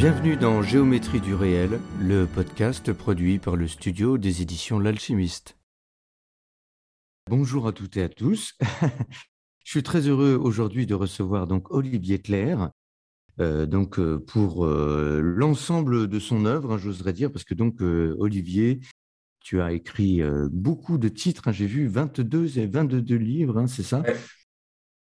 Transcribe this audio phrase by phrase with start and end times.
[0.00, 5.58] Bienvenue dans Géométrie du réel, le podcast produit par le studio des éditions L'Alchimiste.
[7.28, 8.54] Bonjour à toutes et à tous.
[9.62, 12.70] Je suis très heureux aujourd'hui de recevoir donc Olivier Claire,
[13.40, 17.82] euh, donc euh, pour euh, l'ensemble de son œuvre, hein, j'oserais dire, parce que donc
[17.82, 18.80] Olivier,
[19.40, 21.48] tu as écrit beaucoup de titres.
[21.48, 24.02] hein, J'ai vu 22 et 22 livres, hein, c'est ça?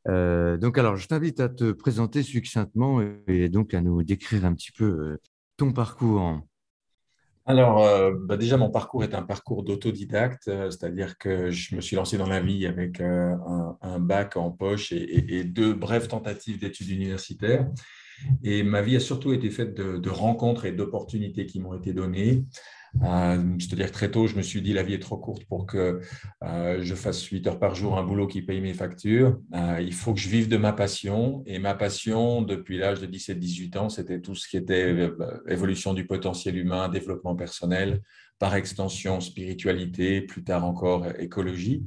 [0.08, 4.54] Euh, donc, alors, je t'invite à te présenter succinctement et, donc à nous décrire un
[4.54, 5.22] petit peu euh,
[5.58, 6.40] ton parcours.
[7.46, 11.96] Alors, euh, bah déjà, mon parcours est un parcours d'autodidacte, c'est-à-dire que je me suis
[11.96, 17.68] lancé dans la vie avec un, bac en poche et, deux brèves tentatives d'études universitaires.
[18.44, 22.46] Et ma vie a surtout été faite de rencontres et d'opportunités qui m'ont été données.
[23.04, 26.02] Euh, c'est-à-dire très tôt, je me suis dit la vie est trop courte pour que
[26.44, 29.40] euh, je fasse 8 heures par jour un boulot qui paye mes factures.
[29.54, 31.44] Euh, il faut que je vive de ma passion.
[31.46, 35.94] Et ma passion, depuis l'âge de 17-18 ans, c'était tout ce qui était euh, évolution
[35.94, 38.02] du potentiel humain, développement personnel,
[38.40, 41.86] par extension spiritualité, plus tard encore écologie.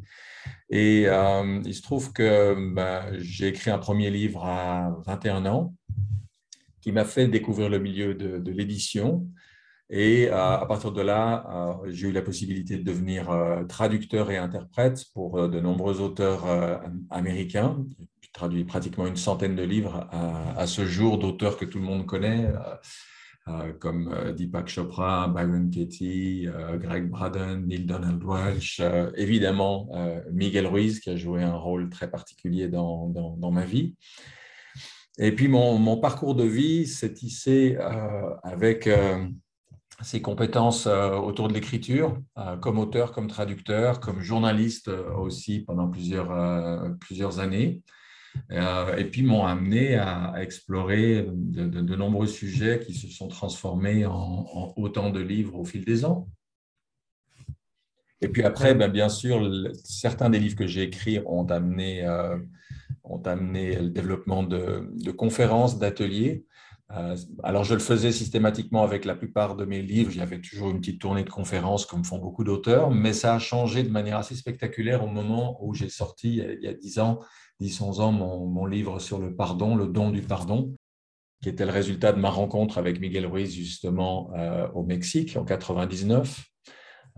[0.69, 5.75] Et il se trouve que bah, j'ai écrit un premier livre à 21 ans
[6.83, 9.27] qui m'a fait découvrir le milieu de l'édition.
[9.95, 14.31] Et euh, à partir de là, euh, j'ai eu la possibilité de devenir euh, traducteur
[14.31, 16.47] et interprète pour de nombreux auteurs
[17.11, 17.85] américains.
[18.23, 22.07] J'ai traduit pratiquement une centaine de livres à, ce jour d'auteurs que tout le monde
[22.07, 22.51] connaît,
[23.81, 26.49] comme Deepak Chopra, Byron Katie,
[26.81, 28.81] Greg Braden, Neil Donald Walsh,
[29.17, 29.91] évidemment
[30.33, 33.95] Miguel Ruiz, qui a joué un rôle très particulier dans, dans, ma vie.
[35.19, 37.77] Et puis mon, mon parcours de vie s'est tissé
[38.43, 38.89] avec
[40.03, 45.61] ses compétences euh, autour de l'écriture, euh, comme auteur, comme traducteur, comme journaliste euh, aussi
[45.61, 47.83] pendant plusieurs, plusieurs années.
[48.97, 55.11] Et puis m'ont amené à, explorer de, nombreux sujets qui se sont transformés en, autant
[55.11, 56.29] de livres au fil des ans.
[58.23, 59.51] Et puis après, ben, bien sûr,
[59.85, 62.09] certains des livres que j'ai écrits ont amené,
[63.05, 66.47] ont amené le développement de, de conférences, d'ateliers.
[66.95, 70.11] Euh, alors, je le faisais systématiquement avec la plupart de mes livres.
[70.11, 73.83] J'avais toujours une petite tournée de conférences, comme font beaucoup d'auteurs, mais ça a changé
[73.83, 77.21] de manière assez spectaculaire au moment où j'ai sorti, il y a 10 ans,
[77.61, 80.77] 10-11 ans, mon, livre sur le pardon, le don du pardon,
[81.43, 85.45] qui était le résultat de ma rencontre avec Miguel Ruiz, justement, euh, au Mexique en
[85.45, 86.45] 99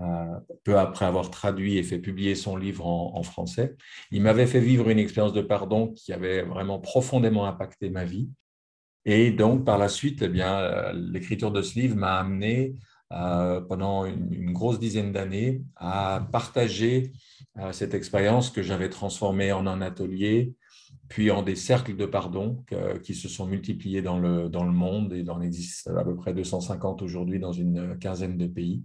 [0.00, 0.04] euh,
[0.64, 3.76] peu après avoir traduit et fait publier son livre en français.
[4.10, 8.28] Il m'avait fait vivre une expérience de pardon qui avait vraiment profondément impacté ma vie.
[9.06, 12.74] Et donc, par la suite, eh bien, euh, l'écriture de ce livre m'a amené
[13.12, 17.12] euh, pendant une, grosse dizaine d'années à partager
[17.58, 20.54] euh, cette expérience que j'avais transformée en un atelier,
[21.08, 22.64] puis en des cercles de pardon
[23.02, 26.16] qui se sont multipliés dans le, dans le monde et il en existe à peu
[26.16, 28.82] près 250 aujourd'hui dans une quinzaine de pays.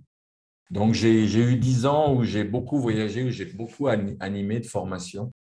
[0.69, 4.65] Donc, j'ai eu dix ans où j'ai beaucoup voyagé, où j'ai beaucoup ani- animé de
[4.65, 5.31] formation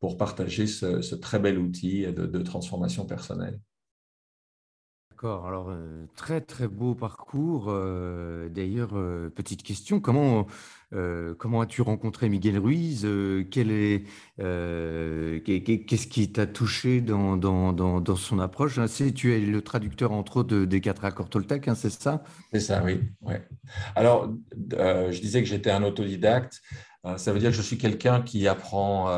[0.00, 3.60] pour partager ce, très bel outil de transformation personnelle.
[5.14, 7.66] D'accord, alors euh, très très beau parcours.
[7.68, 10.48] euh, D'ailleurs, euh, petite question, comment,
[11.38, 13.06] comment as-tu rencontré Miguel Ruiz?
[13.52, 14.02] Quel est,
[14.38, 18.78] qu'est-ce qui t'a touché dans, dans, dans, dans son approche?
[18.78, 22.24] hein tu es le traducteur entre autres de- des quatre accords Toltec, hein, c'est ça?
[22.52, 22.98] C'est ça, oui.
[23.94, 24.34] Alors,
[24.72, 26.60] je disais que j'étais un autodidacte.
[27.16, 29.08] Ça veut dire que je suis quelqu'un qui apprend,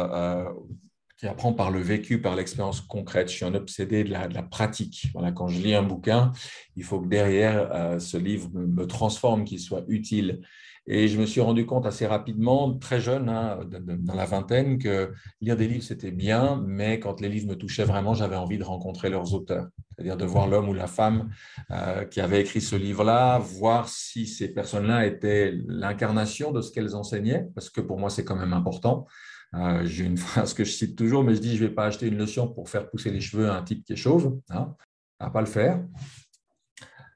[1.19, 3.28] qui apprend par le vécu, par l'expérience concrète.
[3.31, 5.09] Je suis un obsédé de la, pratique.
[5.15, 6.32] Voilà, quand je lis un bouquin,
[6.77, 10.41] il faut que derrière euh, ce livre me, me transforme, qu'il soit utile.
[10.89, 15.13] Et je me suis rendu compte assez rapidement, très jeune, hein, dans la vingtaine, que
[15.41, 18.62] lire des livres, c'était bien, mais quand les livres me touchaient vraiment, j'avais envie de
[18.62, 21.30] rencontrer leurs auteurs, c'est-à-dire de voir l'homme ou la femme
[21.72, 26.95] euh, qui avait écrit ce livre-là, voir si ces personnes-là étaient l'incarnation de ce qu'elles
[26.95, 29.07] enseignaient, parce que pour moi, c'est quand même important.
[29.54, 31.87] Euh, J'ai une phrase que je cite toujours, mais je dis, je ne vais pas
[31.87, 34.39] acheter une lotion pour faire pousser les cheveux à un type qui est chauve.
[34.51, 34.75] Hein,
[35.19, 35.83] à pas le faire.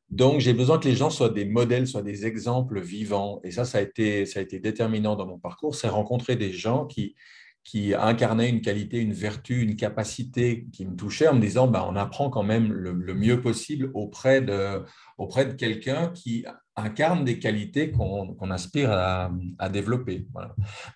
[0.08, 3.40] Donc, j'ai besoin que les gens soient des modèles, soient des exemples vivants.
[3.44, 6.52] Et ça, ça a été, ça a été déterminant dans mon parcours, c'est rencontrer des
[6.52, 7.14] gens qui,
[7.62, 11.86] qui incarnaient une qualité, une vertu, une capacité qui me touchait en me disant, bah,
[11.88, 14.82] on apprend quand même le, le mieux possible auprès de,
[15.18, 16.44] auprès de quelqu'un qui
[16.84, 20.26] incarnent des qualités qu'on aspire à, développer.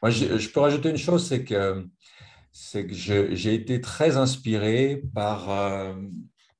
[0.03, 1.87] Moi, je, peux rajouter une chose, c'est que,
[2.73, 5.95] que j'ai été très inspiré par, euh,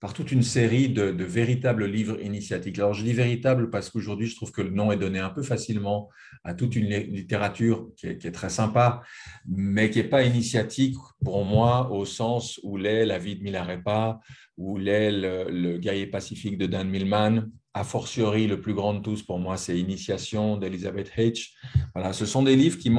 [0.05, 2.79] par toute une série de, véritables livres initiatiques.
[2.79, 5.43] Alors, je dis véritable parce qu'aujourd'hui, je trouve que le nom est donné un peu
[5.43, 6.11] facilement
[6.45, 9.01] à toute une littérature qui est, très sympa,
[9.49, 14.21] mais qui n'est pas initiatique pour moi au sens où l'est La vie de Milarepa,
[14.59, 17.45] où l'est le, le, guerrier pacifique de Dan Millman,
[17.75, 21.51] a fortiori le plus grand de tous pour moi, c'est Initiation d'Elizabeth H.
[21.95, 22.91] Voilà, ce sont des livres qui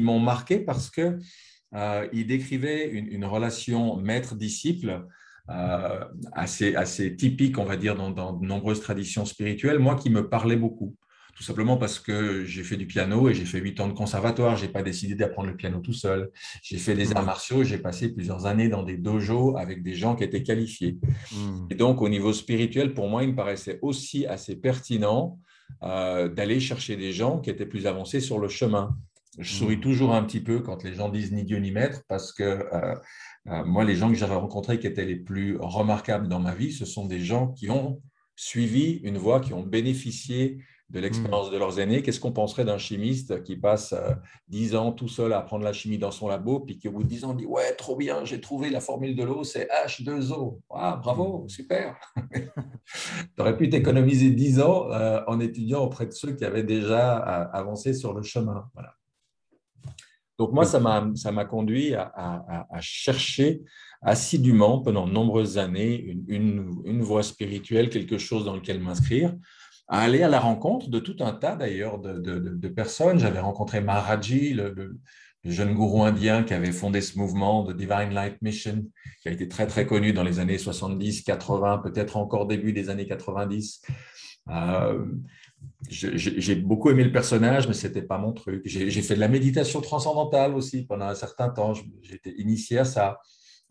[0.00, 1.18] m'ont marqué parce qu'ils
[1.74, 5.06] euh, décrivaient une, une relation maître-disciple
[5.50, 10.26] euh, assez, assez typique, on va dire, dans, de nombreuses traditions spirituelles, moi qui me
[10.26, 10.96] parlait beaucoup.
[11.34, 14.56] Tout simplement parce que j'ai fait du piano et j'ai fait huit ans de conservatoire.
[14.56, 16.30] Je n'ai pas décidé d'apprendre le piano tout seul.
[16.62, 17.26] J'ai fait des arts mmh.
[17.26, 17.64] martiaux.
[17.64, 20.98] J'ai passé plusieurs années dans des dojos avec des gens qui étaient qualifiés.
[21.32, 21.66] Mmh.
[21.70, 25.38] Et donc, au niveau spirituel, pour moi, il me paraissait aussi assez pertinent
[25.82, 28.96] euh, d'aller chercher des gens qui étaient plus avancés sur le chemin.
[29.40, 29.80] Je souris mmh.
[29.80, 32.94] toujours un petit peu quand les gens disent ni Dieu ni maître parce que euh,
[33.48, 36.72] euh, moi, les gens que j'avais rencontrés qui étaient les plus remarquables dans ma vie,
[36.72, 38.00] ce sont des gens qui ont
[38.36, 40.58] suivi une voie, qui ont bénéficié
[40.90, 42.02] de l'expérience de leurs aînés.
[42.02, 44.14] Qu'est-ce qu'on penserait d'un chimiste qui passe euh,
[44.48, 47.02] dix ans tout seul à apprendre la chimie dans son labo, puis qui au bout
[47.02, 50.60] de dix ans dit Ouais, trop bien, j'ai trouvé la formule de l'eau, c'est H2O.
[50.70, 51.98] Ah, bravo, super
[53.36, 57.16] Tu aurais pu t'économiser dix ans euh, en étudiant auprès de ceux qui avaient déjà
[57.16, 58.70] avancé sur le chemin.
[58.74, 58.94] Voilà.
[60.38, 63.62] Donc moi, ça m'a conduit à, chercher
[64.02, 69.34] assidûment pendant de nombreuses années une, voie spirituelle, quelque chose dans lequel m'inscrire,
[69.88, 73.18] à aller à la rencontre de tout un tas d'ailleurs de, personnes.
[73.18, 74.98] J'avais rencontré Maharaji, le,
[75.44, 78.86] jeune gourou indien qui avait fondé ce mouvement de Divine Light Mission,
[79.22, 82.88] qui a été très très connu dans les années 70, 80, peut-être encore début des
[82.88, 83.82] années 90
[85.88, 88.62] j'ai beaucoup aimé le personnage, mais ce n'était pas mon truc.
[88.64, 91.72] J'ai fait de la méditation transcendantale aussi pendant un certain temps.
[92.10, 93.18] Été initié à ça.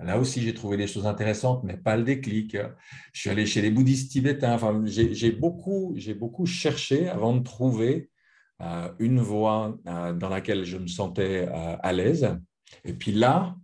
[0.06, 2.58] Là aussi, j'ai trouvé des choses intéressantes, mais pas le déclic.
[3.14, 4.54] Je suis allé chez les bouddhistes tibétains.
[4.54, 8.10] Enfin, j'ai beaucoup, beaucoup cherché avant de trouver
[8.62, 12.38] euh, une voie euh, dans laquelle je me sentais euh, à l'aise.
[12.86, 13.56] Et puis là,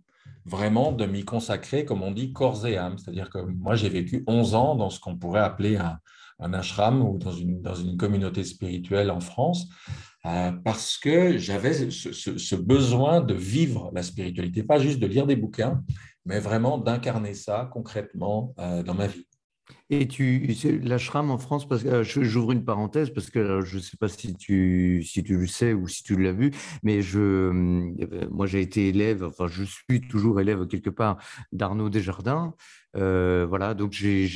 [0.44, 2.98] vraiment de m'y consacrer, comme on dit, corps et âme.
[2.98, 6.00] C'est-à-dire que moi, j'ai vécu 11 ans dans ce qu'on pourrait appeler un,
[6.52, 9.68] ashram ou dans une, dans une communauté spirituelle en France,
[10.22, 15.82] parce que j'avais ce, besoin de vivre la spiritualité, pas juste de lire des bouquins,
[16.24, 19.26] mais vraiment d'incarner ça concrètement euh, dans ma vie.
[19.88, 20.46] Et tu,
[20.82, 24.08] l'ashram en France, parce que euh, j'ouvre une parenthèse parce que je ne sais pas
[24.08, 26.52] si tu, si tu le sais ou si tu l'as vu,
[26.82, 27.50] mais je,
[28.30, 31.18] moi j'ai été élève, enfin je suis toujours élève quelque part
[31.52, 32.54] d'Arnaud Desjardins,
[32.96, 34.26] euh, voilà, donc j'ai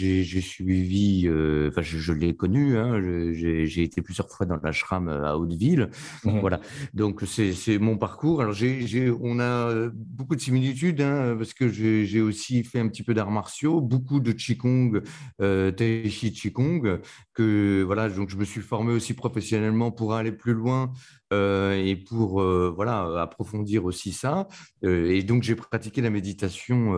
[0.40, 3.00] suivi, euh, enfin je, l'ai connu, hein,
[3.32, 5.90] j'ai été plusieurs fois dans l'ashram euh, à Hauteville,
[6.24, 6.60] mmh voilà.
[6.92, 8.40] Donc c'est mon parcours.
[8.40, 13.02] Alors j'ai, on a beaucoup de similitudes hein, parce que j'ai aussi fait un petit
[13.02, 15.02] peu d'arts martiaux, beaucoup de qigong,
[15.40, 17.00] euh, tai chi qigong,
[17.34, 20.92] que voilà, donc je me suis formé aussi professionnellement pour aller plus loin
[21.32, 24.48] et pour euh, voilà approfondir aussi ça.
[24.84, 26.94] Euh, et donc j'ai pratiqué la méditation,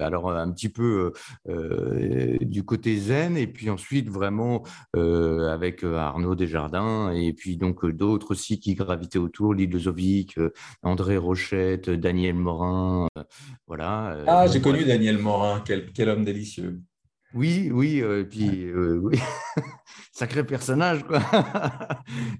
[0.00, 1.12] alors un petit peu
[2.40, 4.62] du côté zen, et puis ensuite vraiment
[4.94, 10.38] avec Arnaud Desjardins, et puis donc d'autres aussi qui gravitaient autour, Lille Zovic,
[10.82, 13.08] André Rochette, Daniel Morin,
[13.66, 14.16] voilà.
[14.26, 16.80] Ah, j'ai connu Daniel Morin, quel, quel homme délicieux.
[17.34, 18.66] Oui, oui, et puis
[19.02, 19.18] oui.
[20.12, 21.20] sacré personnage, quoi.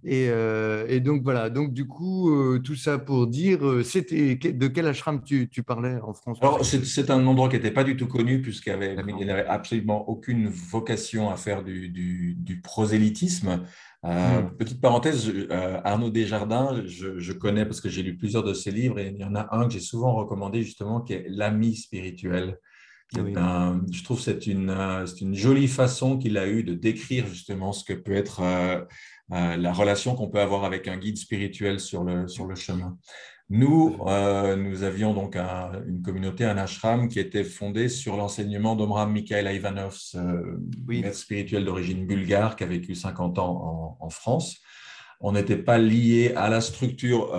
[0.04, 4.66] Euh, et, donc voilà, donc du coup, euh, tout ça pour dire, euh, c'était de
[4.66, 6.38] quel ashram tu, parlais en France?
[6.42, 10.48] Alors, c'est un endroit qui n'était pas du tout connu, puisqu'il n'y avait, absolument aucune
[10.48, 13.62] vocation à faire du, prosélytisme.
[14.02, 14.50] Hmm.
[14.58, 15.32] Petite parenthèse,
[15.84, 19.20] Arnaud Desjardins, je, je, connais parce que j'ai lu plusieurs de ses livres et il
[19.20, 22.58] y en a un que j'ai souvent recommandé justement qui est L'ami spirituel
[23.14, 27.72] je trouve que c'est une, euh, une, jolie façon qu'il a eu de décrire justement
[27.72, 28.80] ce que peut être euh,
[29.32, 32.96] euh, la relation qu'on peut avoir avec un guide spirituel sur le, sur le chemin.
[33.50, 39.54] Nous, nous avions donc une communauté, un ashram, qui était fondé sur l'enseignement d'Omram Mikhail
[39.54, 39.98] Ivanov,
[40.86, 44.58] maître spirituel d'origine bulgare qui a vécu 50 ans en, en France.
[45.20, 47.30] On n'était pas lié à la structure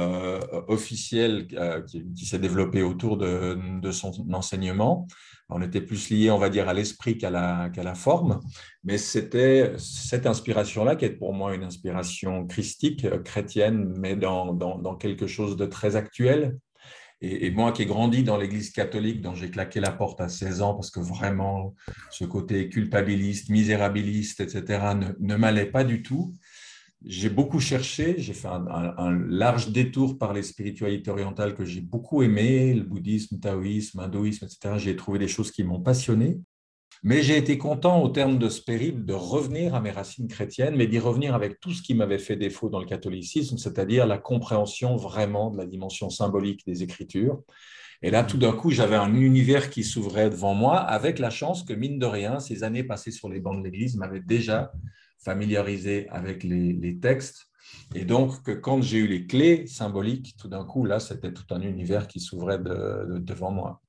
[0.68, 1.48] officielle
[1.88, 5.08] qui, s'est développée autour de, de, son enseignement,
[5.50, 8.40] on était plus lié, on va dire, à l'esprit qu'à la, la, forme.
[8.84, 14.96] Mais c'était cette inspiration-là qui est pour moi une inspiration christique, euh, chrétienne, mais dans,
[15.00, 16.58] quelque chose de très actuel.
[17.22, 20.62] Et, moi qui ai grandi dans l'Église catholique, dont j'ai claqué la porte à 16
[20.62, 21.74] ans, parce que vraiment,
[22.10, 26.36] ce côté culpabiliste, misérabiliste, etc., ne, m'allait pas du tout.
[27.06, 32.24] J'ai beaucoup cherché, j'ai fait un, large détour par les spiritualités orientales que j'ai beaucoup
[32.24, 34.76] aimées, le bouddhisme, taoïsme, l'hindouisme, etc.
[34.78, 36.40] J'ai trouvé des choses qui m'ont passionné.
[37.06, 40.78] Mais j'ai été content, au terme de ce périple, de revenir à mes racines chrétiennes,
[40.78, 44.18] mais d'y revenir avec tout ce qui m'avait fait défaut dans le catholicisme, c'est-à-dire la
[44.18, 47.42] compréhension vraiment de la dimension symbolique des Écritures.
[48.02, 51.64] Et là, tout d'un coup, j'avais un univers qui s'ouvrait devant moi, avec la chance
[51.64, 54.72] que, mine de rien, ces années passées sur les bancs de l'Église m'avaient déjà
[55.24, 57.48] familiarisé avec les, textes.
[57.96, 61.46] Et donc, que quand j'ai eu les clés symboliques, tout d'un coup, là, c'était tout
[61.54, 63.82] un univers qui s'ouvrait devant moi.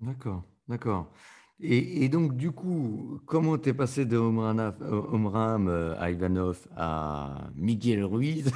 [0.00, 1.12] D'accord, d'accord.
[1.60, 8.52] Et, donc, du coup, comment t'es passé de Omram euh, à Ivanov à Miguel Ruiz?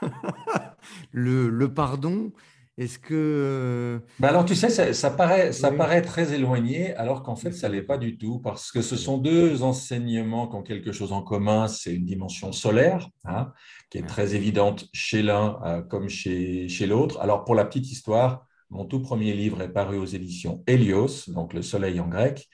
[1.12, 2.32] Le, pardon,
[2.78, 4.02] est-ce que...
[4.18, 7.74] Ben alors, tu sais, ça, paraît, ça paraît très éloigné, alors qu'en fait, ça ne
[7.74, 11.22] l'est pas du tout, parce que ce sont deux enseignements qui ont quelque chose en
[11.22, 11.68] commun.
[11.68, 13.52] C'est une dimension solaire, hein,
[13.88, 17.18] qui est très évidente chez l'un euh, comme chez, chez l'autre.
[17.20, 21.54] Alors, pour la petite histoire, mon tout premier livre est paru aux éditions Hélios, donc
[21.54, 22.46] le soleil en grec.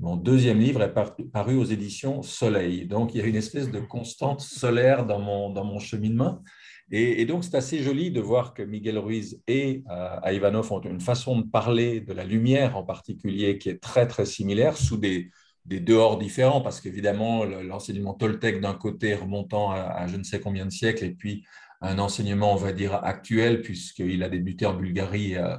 [0.00, 0.92] Mon deuxième livre est
[1.32, 2.86] paru aux éditions Soleil.
[2.86, 6.42] Donc, il y a une espèce de constante solaire dans mon, dans mon cheminement.
[6.90, 11.00] Et, donc, c'est assez joli de voir que Miguel Ruiz et euh, Ivanov ont une
[11.00, 15.30] façon de parler de la lumière en particulier qui est très, très similaire sous des,
[15.64, 20.66] dehors différents, parce qu'évidemment, l'enseignement toltèque d'un côté remontant à, à, je ne sais combien
[20.66, 21.42] de siècles, et puis
[21.80, 25.56] un enseignement, on va dire, actuel, puisqu'il a débuté en Bulgarie euh,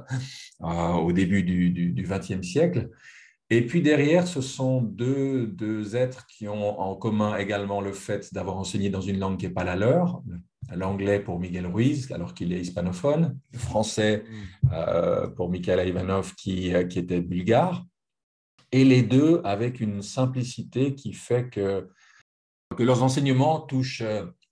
[0.62, 2.88] euh, au début du XXe siècle.
[3.48, 8.34] Et puis derrière, ce sont deux, deux, êtres qui ont en commun également le fait
[8.34, 10.20] d'avoir enseigné dans une langue qui n'est pas la leur,
[10.74, 14.24] l'anglais pour Miguel Ruiz, alors qu'il est hispanophone, le français
[14.72, 17.84] euh, pour Mikhail Ivanov, qui, qui était bulgare,
[18.72, 21.88] et les deux avec une simplicité qui fait que,
[22.76, 24.02] que leurs enseignements touchent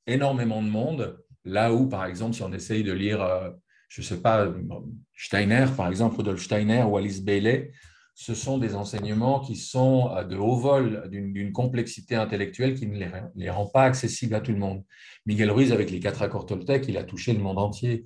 [0.07, 1.19] énormément de monde.
[1.45, 3.51] Là où, par exemple, si on essaye de lire, euh,
[3.89, 4.49] je ne sais pas,
[5.15, 7.73] Steiner, par exemple, Rudolf Steiner ou Alice Bailey,
[8.15, 13.07] ce sont des enseignements qui sont euh, de haut vol, d'une complexité intellectuelle qui ne
[13.35, 14.85] les, rend pas accessibles à tout le monde.
[15.27, 18.05] Miguel Ruiz, avec les quatre accords Toltec, il a touché le monde entier.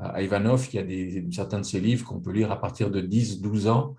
[0.00, 2.90] Euh, Ivanov, il y a des, certains de ses livres qu'on peut lire à partir
[2.90, 3.96] de 10-12 ans.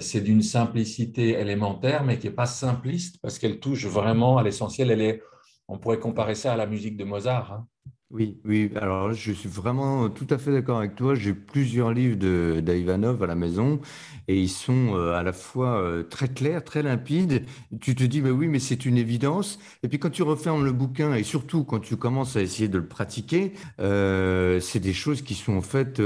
[0.00, 5.20] c'est d'une simplicité élémentaire, mais qui n'est pas simpliste, parce qu'elle touche vraiment à l'essentiel.
[5.68, 7.52] On pourrait comparer ça à la musique de Mozart.
[7.52, 7.66] Hein.
[8.14, 11.16] Oui, oui, alors je suis vraiment tout à fait d'accord avec toi.
[11.16, 13.80] J'ai plusieurs livres de d'Ivanov à la maison
[14.28, 17.44] et ils sont euh, à la fois euh, très clairs, très limpides.
[17.80, 19.58] Tu te dis, mais oui, mais c'est une évidence.
[19.82, 22.78] Et puis quand tu refermes le bouquin et surtout quand tu commences à essayer de
[22.78, 26.00] le pratiquer, euh, c'est des choses qui sont en fait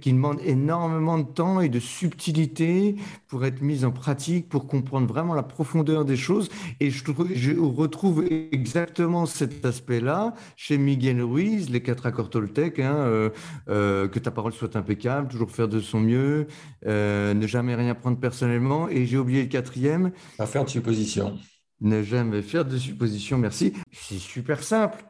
[0.00, 2.96] qui demande énormément de temps et de subtilité
[3.28, 6.48] pour être mise en pratique, pour comprendre vraiment la profondeur des choses.
[6.80, 7.02] Et je,
[7.34, 13.30] je retrouve exactement cet aspect-là chez Miguel Ruiz, les quatre accords Toltec, hein, euh,
[13.68, 16.46] euh, que ta parole soit impeccable, toujours faire de son mieux,
[16.86, 18.88] euh, ne jamais rien prendre personnellement.
[18.88, 20.12] Et j'ai oublié le quatrième.
[20.38, 21.38] Pas faire de suppositions.
[21.80, 23.72] Ne jamais faire de suppositions, merci.
[23.90, 25.04] C'est super simple,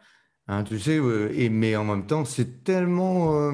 [0.49, 0.99] hein, tu sais,
[1.35, 3.53] et, mais en même temps, c'est tellement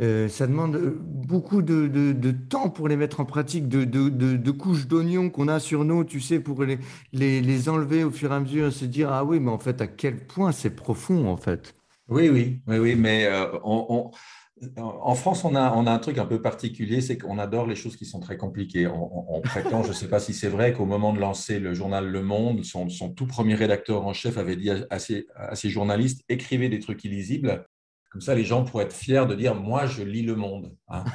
[0.00, 5.28] euh, ça demande euh, beaucoup de, temps pour les mettre en pratique, de, couches d'oignons
[5.28, 6.64] qu'on a sur nous, tu sais, pour
[7.12, 9.80] les, enlever au fur et à mesure et se dire, ah oui, mais en fait,
[9.82, 11.74] à quel point c'est profond, en fait.
[12.08, 16.24] Oui, oui, oui, oui, mais euh, en France, on a, on a un truc un
[16.24, 18.86] peu particulier, c'est qu'on adore les choses qui sont très compliquées.
[18.86, 22.08] On, prétend, je ne sais pas si c'est vrai, qu'au moment de lancer le journal
[22.08, 26.80] Le Monde, son, tout premier rédacteur en chef avait dit à ses journalistes, écrivez des
[26.80, 27.66] trucs illisibles
[28.10, 30.76] comme ça, les gens pourraient être fiers de dire Moi, je lis le monde.
[30.88, 31.04] Hein.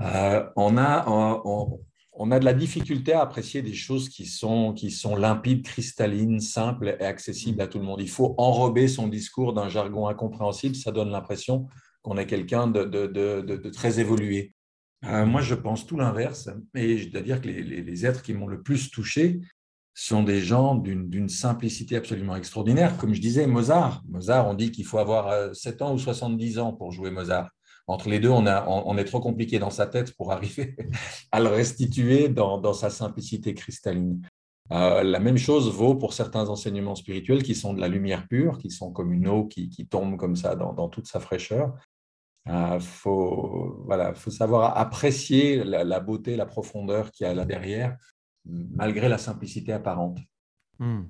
[0.00, 4.92] Euh, on, a, on, a de la difficulté à apprécier des choses qui sont, qui
[4.92, 8.00] sont limpides, cristallines, simples et accessibles à tout le monde.
[8.00, 10.76] Il faut enrober son discours d'un jargon incompréhensible.
[10.76, 11.66] Ça donne l'impression
[12.02, 14.54] qu'on est quelqu'un de, de, très évolué.
[15.04, 16.48] Euh, moi, je pense tout l'inverse.
[16.76, 19.40] Et je dois dire que les, les êtres qui m'ont le plus touché,
[20.00, 22.96] sont des gens d'une simplicité absolument extraordinaire.
[22.98, 26.60] Comme je disais, Mozart, Mozart, on dit qu'il faut avoir 7 euh, ans ou 70
[26.60, 27.50] ans pour jouer Mozart.
[27.88, 30.76] Entre les deux, on, est trop compliqué dans sa tête pour arriver
[31.32, 34.22] à le restituer dans, sa simplicité cristalline.
[34.70, 38.58] Euh, la même chose vaut pour certains enseignements spirituels qui sont de la lumière pure,
[38.58, 41.74] qui sont comme une eau qui, tombe comme ça dans, toute sa fraîcheur.
[42.46, 47.34] Il euh, faut, voilà, faut savoir apprécier la, la beauté, la profondeur qu'il y a
[47.34, 47.96] là derrière
[48.48, 50.18] malgré la simplicité apparente.
[50.78, 51.04] Hmm.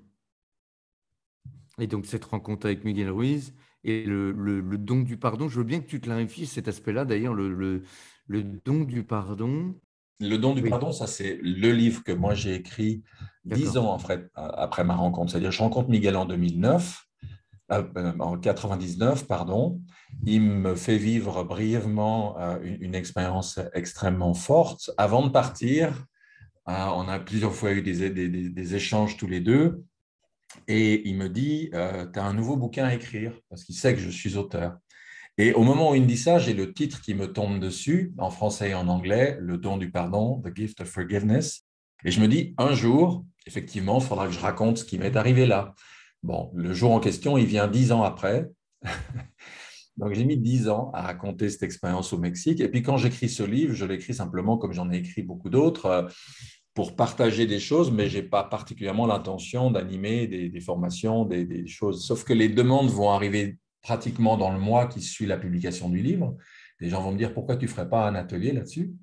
[1.78, 3.54] Et donc cette rencontre avec Miguel Ruiz
[3.84, 7.04] Et le, le, don du pardon, je veux bien que tu clarifies cet aspect-là.
[7.04, 7.82] D'ailleurs, le,
[8.26, 9.74] le, don du pardon.
[10.20, 13.04] Le don du pardon, ça c'est le livre que moi j'ai écrit
[13.44, 15.30] dix ans après, après ma rencontre.
[15.30, 17.08] C'est-à-dire, je rencontre Miguel en 2009,
[17.70, 19.80] euh, euh, en 99, pardon.
[20.24, 24.90] Il me fait vivre brièvement euh, une, expérience extrêmement forte.
[24.96, 25.92] Avant de partir,
[26.68, 29.84] on a plusieurs fois eu des, échanges tous les deux.
[30.66, 33.94] Et il me dit, euh, tu as un nouveau bouquin à écrire, parce qu'il sait
[33.94, 34.78] que je suis auteur.
[35.36, 38.12] Et au moment où il me dit ça, j'ai le titre qui me tombe dessus,
[38.18, 41.64] en français et en anglais, Le don du pardon, The Gift of Forgiveness.
[42.04, 45.16] Et je me dis, un jour, effectivement, il faudra que je raconte ce qui m'est
[45.16, 45.74] arrivé là.
[46.22, 48.48] Bon, le jour en question, il vient dix ans après.
[49.98, 52.60] Donc j'ai mis dix ans à raconter cette expérience au Mexique.
[52.60, 56.08] Et puis quand j'écris ce livre, je l'écris simplement comme j'en ai écrit beaucoup d'autres
[56.78, 62.06] pour partager des choses, mais je n'ai pas particulièrement l'intention d'animer des, formations, des, choses.
[62.06, 66.00] Sauf que les demandes vont arriver pratiquement dans le mois qui suit la publication du
[66.00, 66.36] livre.
[66.78, 68.94] Les gens vont me dire pourquoi tu ne ferais pas un atelier là-dessus?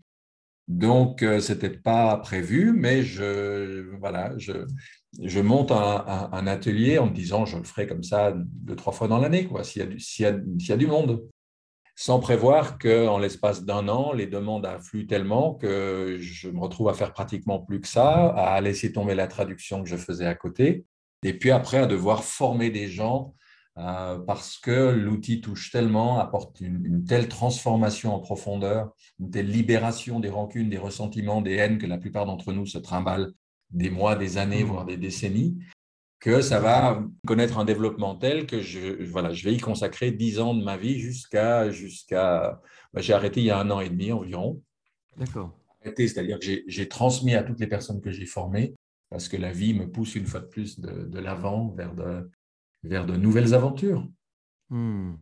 [0.69, 4.53] Donc, euh, ce n'était pas prévu, mais je, voilà, je,
[5.21, 8.93] je monte un, un, atelier en me disant je le ferai comme ça deux, trois
[8.93, 11.27] fois dans l'année, s'il y, a du monde
[11.95, 16.93] sans prévoir qu'en l'espace d'un an, les demandes affluent tellement que je me retrouve à
[16.93, 20.85] faire pratiquement plus que ça, à laisser tomber la traduction que je faisais à côté,
[21.23, 23.33] et puis après à devoir former des gens
[23.77, 30.19] euh, parce que l'outil touche tellement, apporte une, telle transformation en profondeur, une telle libération
[30.19, 33.33] des rancunes, des ressentiments, des haines que la plupart d'entre nous se trimballent
[33.71, 34.67] des mois, des années, mmh.
[34.67, 35.57] voire des décennies,
[36.19, 40.39] que ça va connaître un développement tel que je, voilà, je vais y consacrer dix
[40.39, 41.69] ans de ma vie jusqu'à...
[41.69, 42.61] jusqu'à
[42.93, 44.61] bah, j'ai arrêté il y a un an et demi environ.
[45.17, 45.57] D'accord.
[45.95, 48.73] C'est-à-dire que j'ai transmis à toutes les personnes que j'ai formées
[49.09, 52.29] parce que la vie me pousse une fois de plus de, de l'avant vers de,
[52.83, 54.07] vers de nouvelles aventures.
[54.69, 55.13] Hmm.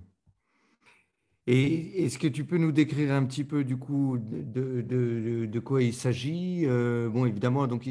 [1.45, 5.93] Et est-ce que tu peux nous décrire un petit peu du coup de, quoi il
[5.93, 7.83] s'agit euh, Bon, évidemment, donc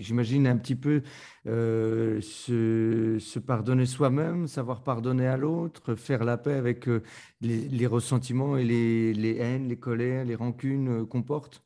[0.00, 1.02] j'imagine un petit peu
[1.46, 7.02] euh, se, pardonner soi-même, savoir pardonner à l'autre, faire la paix avec euh,
[7.40, 11.64] les, ressentiments et les, haines, les colères, les rancunes qu'on porte?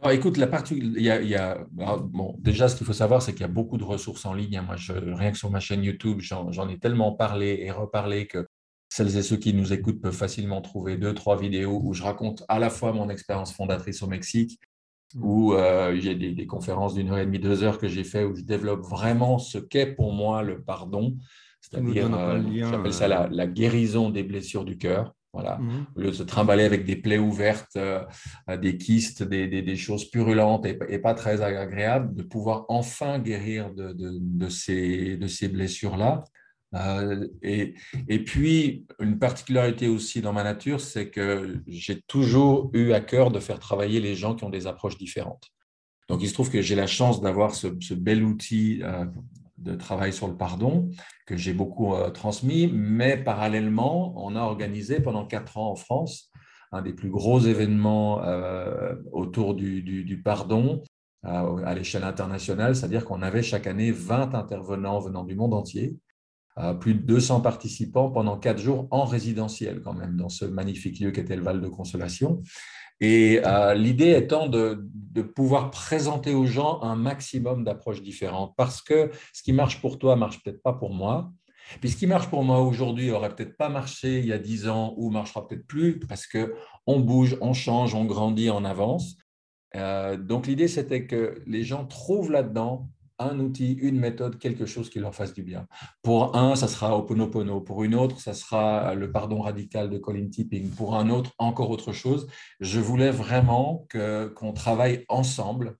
[0.00, 2.92] Alors, écoute, la partie, il y a, il y a bon, déjà, ce qu'il faut
[2.92, 4.60] savoir, c'est qu'il y a beaucoup de ressources en ligne.
[4.66, 8.48] Moi, je, rien que sur ma chaîne YouTube, j'en ai tellement parlé et reparlé que
[8.90, 12.44] celles et ceux qui nous écoutent peuvent facilement trouver deux, trois vidéos où je raconte
[12.48, 14.58] à la fois mon expérience fondatrice au Mexique,
[15.14, 15.24] mmh.
[15.24, 18.34] où euh, j'ai des, conférences d'une heure et demie, deux heures que j'ai fait, où
[18.34, 21.16] je développe vraiment ce qu'est pour moi le pardon,
[21.60, 25.14] c'est-à-dire, euh, j'appelle ça euh, la, guérison des blessures du cœur.
[25.32, 25.58] Voilà.
[25.58, 25.86] Mmh.
[25.94, 27.78] Au lieu de se trimballer avec des plaies ouvertes,
[28.60, 34.48] des kystes, des, choses purulentes et, pas très agréables, de pouvoir enfin guérir de, de
[34.48, 36.24] ces, de ces blessures-là.
[36.74, 43.00] Euh, et, puis, une particularité aussi dans ma nature, c'est que j'ai toujours eu à
[43.00, 45.48] cœur de faire travailler les gens qui ont des approches différentes.
[46.08, 49.04] Donc, il se trouve que j'ai la chance d'avoir ce, bel outil euh,
[49.58, 50.90] de travail sur le pardon
[51.26, 56.30] que j'ai beaucoup euh, transmis, mais parallèlement, on a organisé pendant quatre ans en France
[56.72, 58.22] un des plus gros événements
[59.10, 60.84] autour du pardon
[61.24, 65.98] à l'échelle internationale, c'est-à-dire qu'on avait chaque année 20 intervenants venant du monde entier
[66.80, 71.10] plus de 200 participants pendant quatre jours en résidentiel quand même, dans ce magnifique lieu
[71.10, 72.42] qu'était le Val de Consolation.
[73.00, 74.86] Et euh, l'idée étant de,
[75.34, 80.16] pouvoir présenter aux gens un maximum d'approches différentes, parce que ce qui marche pour toi
[80.16, 81.32] marche peut-être pas pour moi.
[81.80, 84.68] Puis ce qui marche pour moi aujourd'hui aurait peut-être pas marché il y a dix
[84.68, 86.54] ans ou marchera peut-être plus, parce que
[86.86, 89.16] on bouge, on change, on grandit, on avance.
[89.76, 92.88] Euh, donc l'idée c'était que les gens trouvent là-dedans
[93.20, 95.66] un outil, une méthode, quelque chose qui leur fasse du bien.
[96.02, 97.60] Pour un, ça sera Oponopono.
[97.60, 100.70] Pour une autre, ça sera le pardon radical de Colin Tipping.
[100.70, 102.26] Pour un autre, encore autre chose.
[102.60, 105.76] Je voulais vraiment qu'on travaille ensemble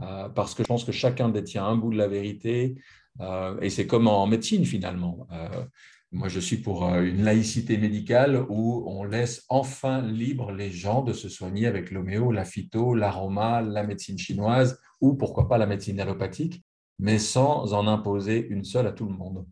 [0.00, 2.76] euh, parce que je pense que chacun détient un bout de la vérité
[3.20, 5.26] euh, et c'est comme en médecine finalement.
[5.32, 5.64] Euh,
[6.10, 11.12] moi, je suis pour une laïcité médicale où on laisse enfin libre les gens de
[11.12, 16.00] se soigner avec l'homéo, la phyto, l'aroma, la médecine chinoise ou pourquoi pas la médecine
[16.00, 16.64] allopathique
[16.98, 19.46] mais sans en imposer une seule à tout le monde.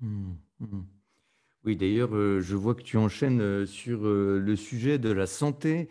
[0.00, 0.82] Hmm, hmm.
[1.64, 5.26] Oui, d'ailleurs, euh, je vois que tu enchaînes euh, sur euh, le sujet de la
[5.26, 5.88] santé.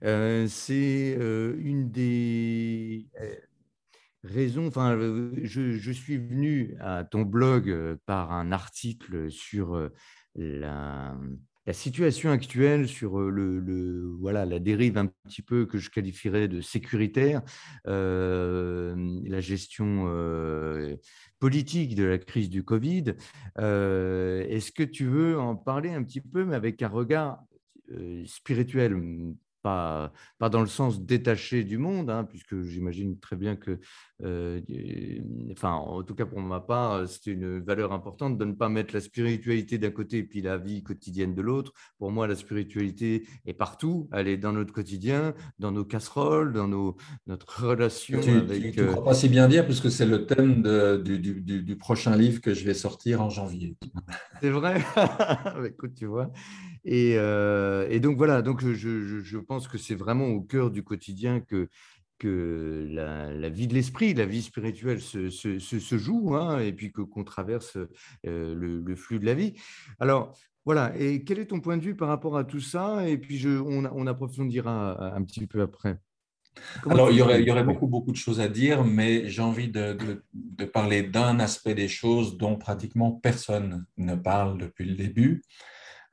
[0.00, 3.08] C'est une des
[4.22, 4.96] raisons, enfin,
[5.42, 9.90] je, suis venu à ton blog par un article sur
[10.36, 11.16] la,
[11.68, 16.62] la situation actuelle sur le, voilà, la dérive un petit peu que je qualifierais de
[16.62, 17.42] sécuritaire,
[17.84, 20.06] la gestion
[21.38, 23.12] politique de la crise du Covid.
[23.58, 27.44] Est-ce que tu veux en parler un petit peu, mais avec un regard
[28.24, 33.78] spirituel pas, pas dans le sens détaché du monde, hein, puisque j'imagine très bien que,
[34.24, 34.60] euh,
[35.52, 38.94] enfin, en tout cas pour ma part, c'est une valeur importante de ne pas mettre
[38.94, 41.72] la spiritualité d'un côté et puis la vie quotidienne de l'autre.
[41.98, 46.68] Pour moi, la spiritualité est partout, elle est dans notre quotidien, dans nos casseroles, dans
[46.68, 48.72] nos, notre relation tu, avec...
[48.72, 51.76] Tu ne crois pas si bien dire, puisque c'est le thème de, du, du, du,
[51.76, 53.76] prochain livre que je vais sortir en janvier.
[54.40, 54.82] C'est vrai?
[55.66, 56.32] Écoute, tu vois.
[56.86, 61.68] Euh, et, donc voilà, donc je, pense que c'est vraiment au cœur du quotidien que,
[62.18, 67.76] que la, vie de l'esprit, la vie spirituelle se, joue, hein, et puis qu'on traverse
[68.26, 69.54] euh, le, flux de la vie.
[70.00, 73.08] Alors voilà, et quel est ton point de vue par rapport à tout ça?
[73.08, 75.98] Et puis je, on, approfondira un petit peu après.
[76.90, 79.42] Alors, il y, aurait, il y, aurait, beaucoup, beaucoup de choses à dire, mais j'ai
[79.42, 79.96] envie de,
[80.34, 85.42] de parler d'un aspect des choses dont pratiquement personne ne parle depuis le début.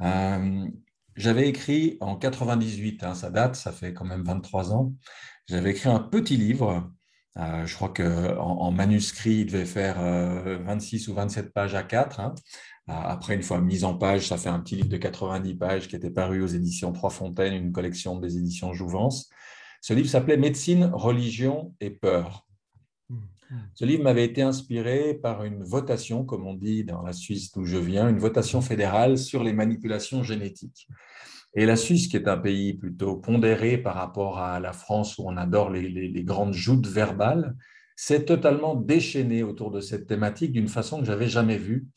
[0.02, 0.66] Euh,
[1.16, 4.94] j'avais écrit en 98, hein, ça date, ça fait quand même 23 ans,
[5.48, 6.92] j'avais écrit un petit livre,
[7.38, 10.02] euh, je crois qu'en en, manuscrit, il devait faire
[10.64, 12.20] 26 euh, ou 27 pages à 4.
[12.20, 12.36] Hein.
[12.88, 15.96] Après, une fois mise en page, ça fait un petit livre de 90 pages qui
[15.96, 19.30] était paru aux éditions Trois Fontaines, une collection des éditions Jouvence.
[19.82, 22.46] Ce livre s'appelait Médecine, religion et peur.
[23.74, 27.66] Ce livre m'avait été inspiré par une votation, comme on dit dans la Suisse d'où
[27.66, 30.88] je viens, une votation fédérale sur les manipulations génétiques.
[31.56, 35.24] Et la Suisse, qui est un pays plutôt pondéré par rapport à la France où
[35.26, 37.56] on adore les, grandes joutes verbales,
[37.96, 41.88] s'est totalement déchaînée autour de cette thématique d'une façon que j'avais jamais vue.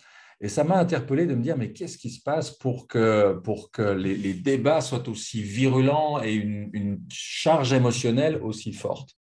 [0.41, 3.73] Et ça m'a interpellé de me dire, mais qu'est-ce qui se passe pour que, pour
[3.73, 9.18] que les, débats soient aussi virulents et une charge émotionnelle aussi forte?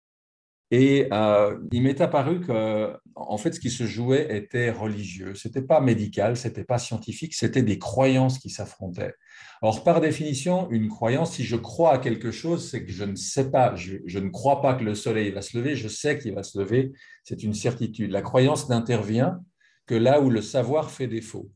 [0.71, 5.35] Et euh, il m'est apparu que, en fait, ce qui se jouait était religieux.
[5.35, 9.15] C'était pas médical, c'était pas scientifique, c'était des croyances qui s'affrontaient.
[9.63, 13.17] Or, par définition, une croyance, si je crois à quelque chose, c'est que je ne
[13.17, 16.19] sais pas, je, je, ne crois pas que le soleil va se lever, je sais
[16.19, 16.93] qu'il va se lever,
[17.25, 18.11] c'est une certitude.
[18.11, 19.41] La croyance n'intervient
[19.87, 21.51] que là où le savoir fait défaut.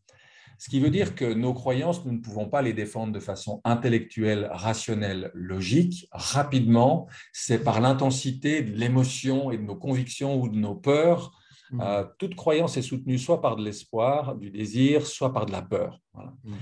[0.62, 3.60] Ce qui veut dire que nos croyances, nous ne pouvons pas les défendre de façon
[3.64, 6.06] intellectuelle, rationnelle, logique.
[6.12, 11.36] Rapidement, c'est par l'intensité de l'émotion et de nos convictions ou de nos peurs.
[11.72, 11.80] Mmh.
[11.80, 15.62] Euh, toute croyance est soutenue soit par de l'espoir, du désir, soit par de la
[15.62, 15.98] peur.
[16.14, 16.52] Mmh.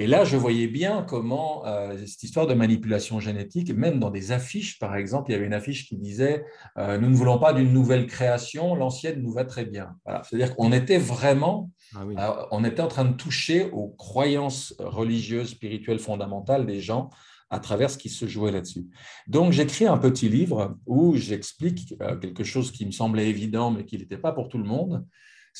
[0.00, 4.30] Et là, je voyais bien comment euh, cette histoire de manipulation génétique, même dans des
[4.30, 6.44] affiches, par exemple, il y avait une affiche qui disait
[6.78, 9.96] euh, Nous ne voulons pas d'une nouvelle création, l'ancienne nous va très bien.
[10.04, 10.22] Voilà.
[10.22, 15.50] C'est-à-dire qu'on était vraiment, ah euh, on était en train de toucher aux croyances religieuses,
[15.50, 17.10] spirituelles fondamentales des gens
[17.50, 18.86] à travers ce qui se jouait là-dessus.
[19.26, 23.96] Donc, j'écris un petit livre où j'explique quelque chose qui me semblait évident, mais qui
[23.96, 25.06] n'était pas pour tout le monde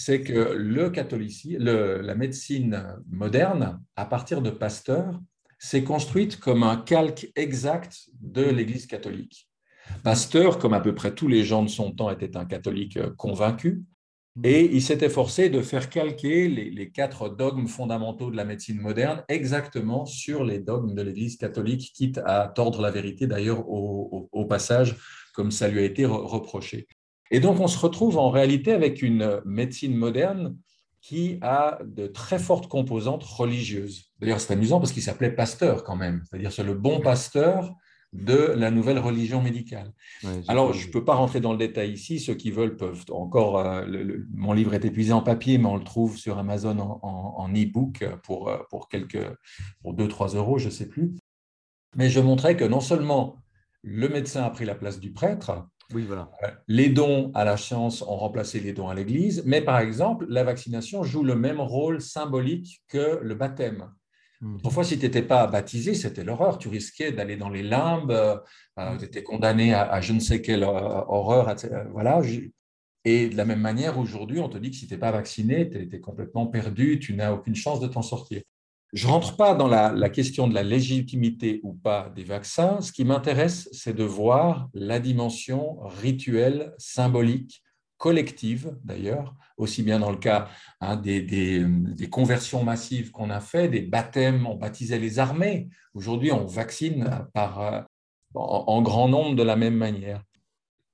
[0.00, 5.20] c'est que le catholicisme, la médecine moderne, à partir de Pasteur,
[5.58, 9.48] s'est construite comme un calque exact de l'Église catholique.
[10.04, 13.82] Pasteur, comme à peu près tous les gens de son temps, était un catholique convaincu,
[14.44, 19.24] et il s'était forcé de faire calquer les, quatre dogmes fondamentaux de la médecine moderne
[19.28, 24.96] exactement sur les dogmes de l'Église catholique, quitte à tordre la vérité d'ailleurs au, passage,
[25.34, 26.86] comme ça lui a été reproché.
[27.30, 30.56] Et donc, on se retrouve en réalité avec une médecine moderne
[31.00, 34.12] qui a de très fortes composantes religieuses.
[34.20, 37.74] D'ailleurs, c'est amusant parce qu'il s'appelait pasteur quand même, c'est-à-dire c'est le bon pasteur
[38.12, 39.92] de la nouvelle religion médicale.
[40.48, 43.58] Alors, je ne peux pas rentrer dans le détail ici, ceux qui veulent peuvent encore,
[43.58, 43.84] euh,
[44.32, 48.48] mon livre est épuisé en papier, mais on le trouve sur Amazon en, e-book pour,
[48.48, 49.26] euh, pour, quelques,
[49.82, 51.14] pour 2-3 euros, je ne sais plus.
[51.96, 53.36] Mais je montrais que non seulement
[53.82, 56.30] le médecin a pris la place du prêtre, oui, voilà.
[56.42, 60.26] Euh, les dons à la science ont remplacé les dons à l'Église, mais par exemple,
[60.28, 63.90] la vaccination joue le même rôle symbolique que le baptême.
[64.40, 64.58] Hmm.
[64.62, 66.58] Parfois, si tu n'étais pas baptisé, c'était l'horreur.
[66.58, 68.36] Tu risquais d'aller dans les limbes, euh,
[68.76, 68.98] hmm.
[68.98, 70.66] tu étais condamné à, je ne sais quelle euh,
[71.08, 71.54] horreur.
[71.92, 72.20] Voilà.
[73.04, 75.68] Et de la même manière, aujourd'hui, on te dit que si tu n'es pas vacciné,
[75.70, 78.42] tu es, complètement perdu, tu n'as aucune chance de t'en sortir.
[78.92, 82.80] Je ne rentre pas dans la, question de la légitimité ou pas des vaccins.
[82.80, 87.62] Ce qui m'intéresse, c'est de voir la dimension rituelle, symbolique,
[87.98, 90.48] collective d'ailleurs, aussi bien dans le cas
[90.80, 91.66] hein, des,
[92.10, 95.68] conversions massives qu'on a fait, des baptêmes, on baptisait les armées.
[95.94, 97.80] Aujourd'hui, on vaccine par, euh,
[98.34, 100.22] en, grand nombre de la même manière.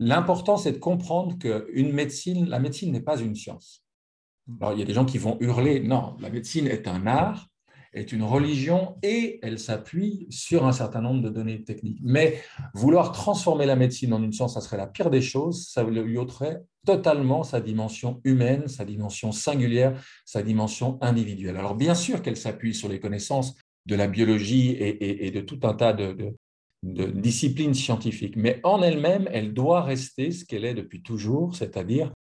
[0.01, 3.85] L'important, c'est de comprendre que une médecine, la médecine n'est pas une science.
[4.61, 7.49] Alors, il y a des gens qui vont hurler, non, la médecine est un art,
[7.93, 12.01] est une religion et elle s'appuie sur un certain nombre de données techniques.
[12.03, 12.43] Mais
[12.75, 16.19] vouloir transformer la médecine en une science, ça serait la pire des choses, ça lui
[16.19, 21.57] ôterait totalement sa dimension humaine, sa dimension singulière, sa dimension individuelle.
[21.57, 23.55] Alors bien sûr qu'elle s'appuie sur les connaissances
[23.87, 26.35] de la biologie et, de tout un tas de,
[26.83, 32.13] disciplines scientifiques, mais en elle-même, elle doit rester ce qu'elle est depuis toujours, c'est-à-dire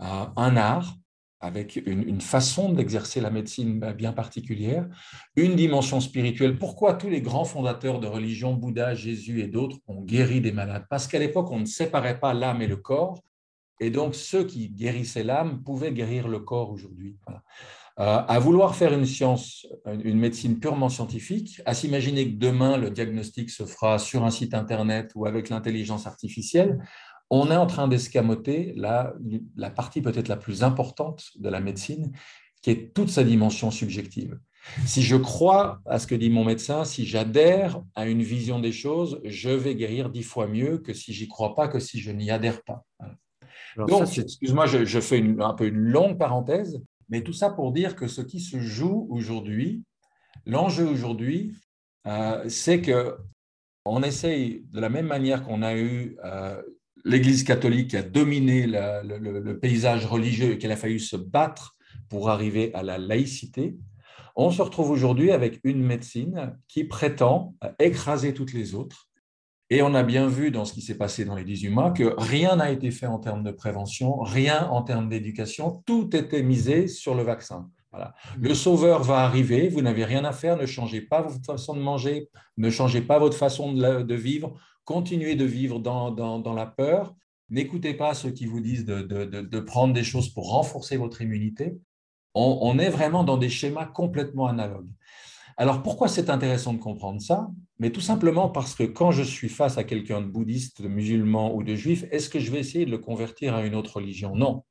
[0.00, 0.96] euh, un art
[1.40, 4.88] avec une, façon d'exercer la médecine bien particulière,
[5.36, 6.58] une dimension spirituelle.
[6.58, 10.86] Pourquoi tous les grands fondateurs de religion, Bouddha, Jésus et d'autres, ont guéri des malades?
[10.90, 13.22] Parce qu'à l'époque, on ne séparait pas l'âme et le corps,
[13.80, 17.16] et donc ceux qui guérissaient l'âme pouvaient guérir le corps aujourd'hui.
[17.28, 19.66] Euh, à vouloir faire une science,
[20.04, 24.54] une médecine purement scientifique, à s'imaginer que demain le diagnostic se fera sur un site
[24.54, 26.78] internet ou avec l'intelligence artificielle,
[27.30, 29.12] on est en train d'escamoter la,
[29.74, 32.12] partie peut-être la plus importante de la médecine,
[32.62, 34.38] qui est toute sa dimension subjective.
[34.86, 38.72] Si je crois à ce que dit mon médecin, si j'adhère à une vision des
[38.72, 42.10] choses, je vais guérir dix fois mieux que si j'y crois pas, que si je
[42.10, 42.84] n'y adhère pas.
[43.76, 48.06] Donc, excuse-moi, je, fais un peu une longue parenthèse, mais tout ça pour dire que
[48.06, 49.82] ce qui se joue aujourd'hui,
[50.46, 51.54] l'enjeu aujourd'hui,
[52.06, 53.16] euh, c'est que
[53.84, 56.60] on essaye, de la même manière qu'on a eu euh,
[57.04, 61.76] l'Église catholique qui a dominé le, paysage religieux et qu'elle a fallu se battre
[62.08, 63.76] pour arriver à la laïcité,
[64.36, 69.07] on se retrouve aujourd'hui avec une médecine qui prétend écraser toutes les autres.
[69.70, 72.14] Et on a bien vu dans ce qui s'est passé dans les 18 mois que
[72.16, 76.88] rien n'a été fait en termes de prévention, rien en termes d'éducation, tout était misé
[76.88, 77.68] sur le vaccin.
[78.38, 81.80] Le sauveur va arriver, vous n'avez rien à faire, ne changez pas votre façon de
[81.80, 84.54] manger, ne changez pas votre façon de vivre,
[84.84, 87.14] continuez de vivre dans, la peur.
[87.50, 91.78] N'écoutez pas ceux qui vous disent de, prendre des choses pour renforcer votre immunité.
[92.34, 94.90] On, est vraiment dans des schémas complètement analogues.
[95.58, 97.50] Alors pourquoi c'est intéressant de comprendre ça?
[97.78, 101.54] Mais tout simplement parce que quand je suis face à quelqu'un de bouddhiste, de musulman
[101.54, 104.34] ou de juif, est-ce que je vais essayer de le convertir à une autre religion?
[104.34, 104.64] Non.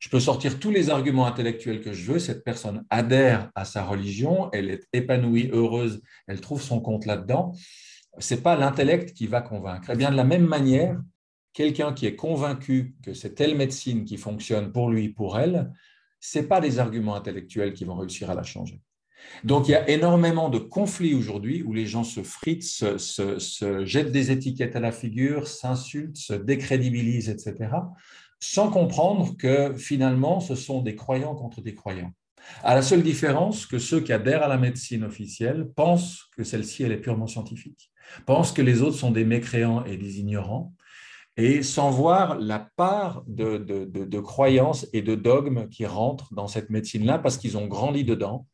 [0.00, 3.84] Je peux sortir tous les arguments intellectuels que je veux, cette personne adhère à sa
[3.84, 7.52] religion, elle est épanouie, heureuse, elle trouve son compte là-dedans
[8.18, 9.90] c'est pas l'intellect qui va convaincre.
[9.90, 11.00] Et eh bien de la même manière,
[11.52, 15.70] quelqu'un qui est convaincu que c'est telle médecine qui fonctionne pour lui, pour elle,
[16.18, 18.80] c'est pas des arguments intellectuels qui vont réussir à la changer.
[19.44, 24.12] Donc il y a énormément de conflits aujourd'hui où les gens se fritent, se, jettent
[24.12, 27.70] des étiquettes à la figure, s'insultent, se décrédibilisent, etc.,
[28.38, 32.12] sans comprendre que finalement ce sont des croyants contre des croyants.
[32.62, 36.82] À la seule différence que ceux qui adhèrent à la médecine officielle pensent que celle-ci
[36.82, 37.90] elle est purement scientifique
[38.26, 40.74] pensent que les autres sont des mécréants et des ignorants,
[41.40, 46.68] et sans voir la part de, de, croyances et de dogmes qui rentrent dans cette
[46.68, 48.46] médecine-là parce qu'ils ont grandi dedans.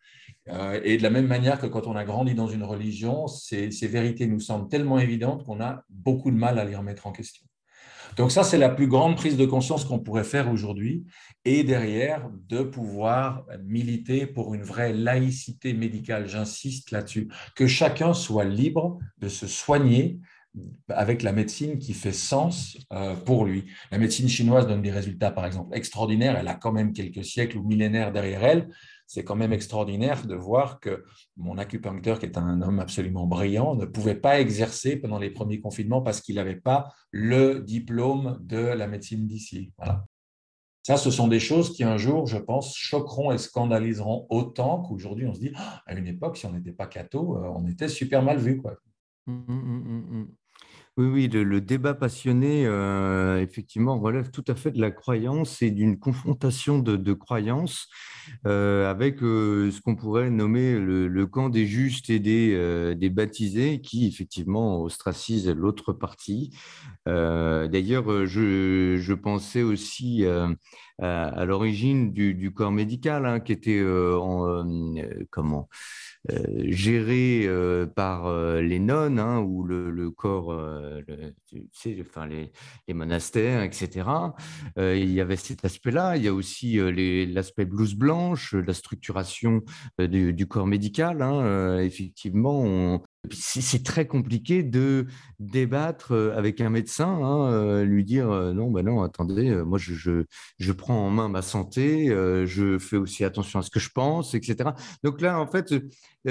[0.48, 3.68] Euh, et de la même manière que quand on a grandi dans une religion, ces
[3.88, 7.44] vérités nous semblent tellement évidentes qu'on a beaucoup de mal à les remettre en question.
[8.16, 11.04] Donc ça, c'est la plus grande prise de conscience qu'on pourrait faire aujourd'hui.
[11.44, 16.28] Et derrière, de pouvoir militer pour une vraie laïcité médicale.
[16.28, 17.28] J'insiste là-dessus.
[17.56, 20.20] Que chacun soit libre de se soigner
[20.88, 23.64] avec la médecine qui fait sens euh, pour lui.
[23.90, 26.36] La médecine chinoise donne des résultats, par exemple, extraordinaires.
[26.38, 28.68] Elle a quand même quelques siècles ou millénaires derrière elle
[29.06, 31.04] c'est quand même extraordinaire de voir que
[31.36, 35.60] mon acupuncteur, qui est un homme absolument brillant, ne pouvait pas exercer pendant les premiers
[35.60, 39.72] confinements parce qu'il n'avait pas le diplôme de la médecine d'ici.
[39.78, 40.04] Voilà.
[40.82, 45.26] Ça, ce sont des choses qui un jour, je pense, choqueront et scandaliseront autant qu'aujourd'hui
[45.26, 47.88] on se dit, ah, à une époque, si on n'était pas catho, euh, on était
[47.88, 48.60] super mal vu.
[48.60, 48.74] Quoi.
[49.26, 50.26] Mmh, mmh, mmh,
[50.98, 55.70] oui, oui, le, débat passionné, euh, effectivement, relève tout à fait de la croyance et
[55.70, 57.88] d'une confrontation de, croyances
[58.46, 64.06] euh, avec euh, ce qu'on pourrait nommer le, camp des justes et des, baptisés qui,
[64.06, 66.56] effectivement, ostracisent l'autre partie.
[67.04, 70.24] D'ailleurs, je, pensais aussi
[70.98, 74.64] à, l'origine du, corps médical qui était en,
[75.30, 75.68] comment
[76.64, 80.54] géré euh, par euh, les nonnes hein, ou le, corps,
[81.46, 84.08] tu sais, enfin les, monastères, etc.
[84.76, 86.16] il y avait cet aspect-là.
[86.16, 86.78] Il y a aussi
[87.26, 89.62] l'aspect blouse blanche, la structuration
[89.98, 91.22] du, corps médical.
[91.22, 91.80] Hein.
[91.80, 95.06] effectivement, c'est très compliqué de
[95.38, 100.24] débattre euh, avec un médecin, hein, euh, lui dire non, ben non, attendez, moi je,
[100.58, 104.34] je, prends en main ma santé, je fais aussi attention à ce que je pense,
[104.34, 104.70] etc.
[105.02, 105.74] Donc là, en fait,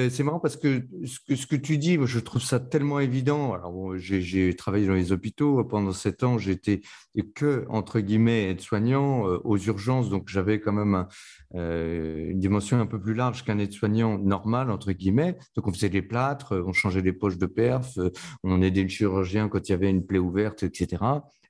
[0.09, 3.53] c'est marrant parce que ce, que ce, que tu dis, je trouve ça tellement évident.
[3.53, 6.81] Alors, j'ai travaillé dans les hôpitaux pendant sept ans, j'étais
[7.35, 11.05] que, entre guillemets, aide-soignant aux urgences, donc j'avais quand même
[11.53, 15.37] une dimension un peu plus large qu'un aide-soignant normal, entre guillemets.
[15.55, 18.11] Donc on faisait des plâtres, on changeait les poches de perf, euh,
[18.43, 21.01] on aidait le chirurgien quand il y avait une plaie ouverte, etc.,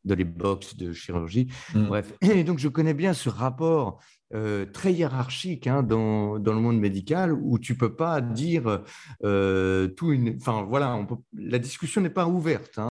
[0.03, 1.47] dans les box de chirurgie.
[1.73, 1.87] Mm.
[1.87, 3.99] Bref, et donc je connais bien ce rapport
[4.35, 8.83] euh, très hiérarchique hein, dans, dans, le monde médical où tu peux pas dire
[9.23, 10.35] euh, tout une.
[10.35, 11.15] Enfin voilà, on peut...
[11.33, 12.77] la discussion n'est pas ouverte.
[12.77, 12.89] Hein,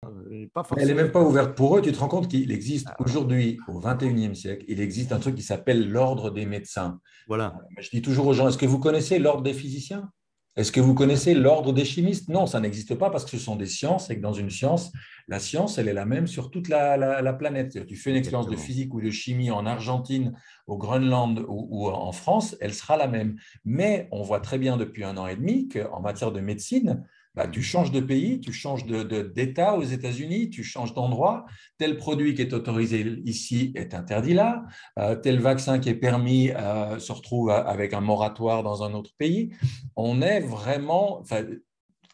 [0.54, 1.82] pas Elle n'est même pas ouverte pour eux.
[1.82, 2.96] Tu te rends compte qu'il existe ah.
[2.98, 6.98] aujourd'hui, au 21e siècle, il existe un truc qui s'appelle l'ordre des médecins.
[7.28, 7.54] Voilà.
[7.78, 10.08] Je dis toujours aux gens est-ce que vous connaissez l'ordre des physiciens?
[10.56, 12.28] Est-ce que vous connaissez l'ordre des chimistes?
[12.28, 14.92] Non, ça n'existe pas parce que ce sont des sciences et que dans une science,
[15.28, 17.86] la science, elle est la même sur toute la, planète.
[17.86, 20.32] Tu fais une expérience de physique ou de chimie en Argentine,
[20.66, 23.36] au Groenland ou, en France, elle sera la même.
[23.64, 27.48] Mais on voit très bien depuis un an et demi qu'en matière de médecine, bah,
[27.48, 31.46] tu changes de pays, tu changes d'État de, aux États-Unis, tu changes d'endroit.
[31.78, 34.64] Tel produit qui est autorisé ici est interdit là.
[35.00, 39.10] Euh, tel vaccin qui est permis euh, se retrouve avec un moratoire dans un autre
[39.18, 39.52] pays.
[39.96, 41.22] On est vraiment.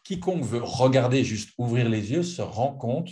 [0.03, 3.09] Quiconque veut regarder, juste ouvrir les yeux, se rend compte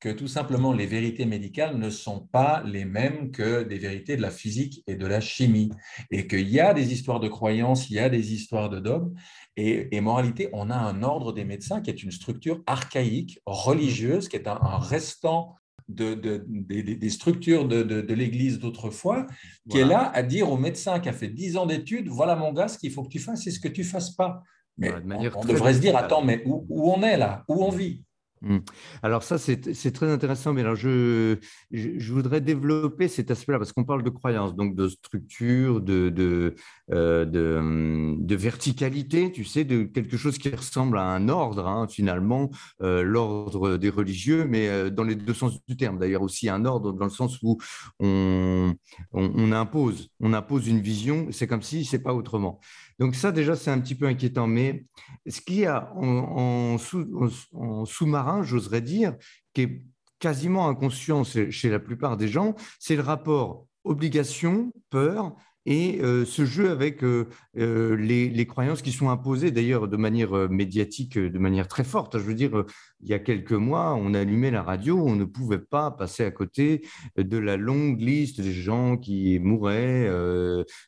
[0.00, 4.22] que tout simplement les vérités médicales ne sont pas les mêmes que des vérités de
[4.22, 5.70] la physique et de la chimie,
[6.10, 9.14] et qu'il y a des histoires de croyances, il y a des histoires de dogmes,
[9.56, 14.36] et, moralité, on a un ordre des médecins qui est une structure archaïque, religieuse, qui
[14.36, 15.56] est un, restant
[15.88, 19.26] de, des structures de, l'Église d'autrefois,
[19.68, 22.52] qui est là à dire au médecin qui a fait 10 ans d'études, voilà mon
[22.52, 24.44] gars, ce qu'il faut que tu fasses, c'est ce que tu ne fasses pas.
[24.78, 24.92] Mais
[25.34, 27.44] on, devrait se dire, attends, mais où, où on est là?
[27.48, 28.04] Où on vit?
[28.42, 28.58] Mmh.
[29.02, 31.36] Alors ça, c'est très intéressant, mais alors je,
[31.72, 36.54] je, voudrais développer cet aspect-là, parce qu'on parle de croyance, donc de structure, de, de,
[36.92, 41.88] euh, de, de, verticalité, tu sais, de quelque chose qui ressemble à un ordre, hein,
[41.88, 42.50] finalement,
[42.82, 46.64] euh, l'ordre des religieux, mais euh, dans les deux sens du terme, d'ailleurs aussi un
[46.64, 47.58] ordre dans le sens où
[47.98, 48.74] on,
[49.12, 52.60] on, impose, on impose une vision, c'est comme si c'est pas autrement.
[52.98, 54.46] Donc ça, déjà, c'est un petit peu inquiétant.
[54.46, 54.84] Mais
[55.26, 59.16] ce qu'il y a en, sous-marin, j'oserais dire,
[59.54, 59.82] qui est
[60.18, 65.34] quasiment inconscient chez la plupart des gens, c'est le rapport obligation, peur
[65.68, 67.28] et euh, ce jeu avec euh,
[67.58, 72.18] euh, les, croyances qui sont imposées d'ailleurs de manière médiatique, de manière très forte.
[72.18, 72.64] Je veux dire,
[73.02, 76.30] il y a quelques mois, on allumait la radio, on ne pouvait pas passer à
[76.30, 76.86] côté
[77.18, 80.10] de la longue liste des gens qui mouraient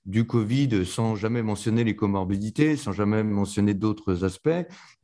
[0.07, 4.49] du Covid sans jamais mentionner les comorbidités, sans jamais mentionner d'autres aspects.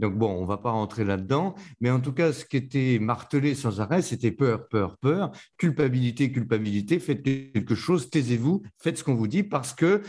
[0.00, 2.98] Donc bon, on ne va pas rentrer là-dedans, mais en tout cas, ce qui était
[2.98, 9.04] martelé sans arrêt, c'était peur, peur, peur, culpabilité, culpabilité, faites quelque chose, taisez-vous, faites ce
[9.04, 10.02] qu'on vous dit parce que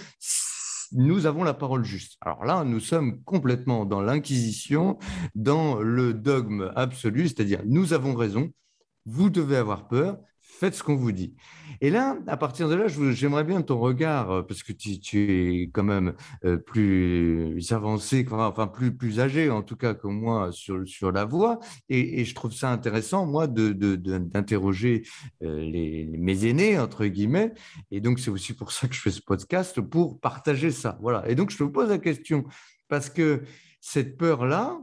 [0.91, 2.17] nous avons la parole juste.
[2.21, 4.97] Alors là, nous sommes complètement dans l'inquisition,
[5.35, 8.49] dans le dogme absolu, c'est-à-dire nous avons raison,
[9.05, 10.17] vous devez avoir peur,
[10.57, 11.35] faites ce qu'on vous dit.
[11.81, 15.69] Et là, à partir de là, j'aimerais bien ton regard, euh, parce que tu, es
[15.71, 16.13] quand même
[16.45, 21.25] euh, plus avancé, enfin plus, plus âgé en tout cas que moi sur, sur la
[21.25, 25.03] voie, et, je trouve ça intéressant, moi, d'interroger
[25.41, 27.53] de, euh, les, mes aînés, entre guillemets,
[27.91, 30.97] et donc c'est aussi pour ça que je fais ce podcast, pour partager ça.
[31.01, 31.29] Voilà.
[31.29, 32.45] Et donc je te pose la question,
[32.87, 33.43] parce que
[33.81, 34.79] cette peur-là,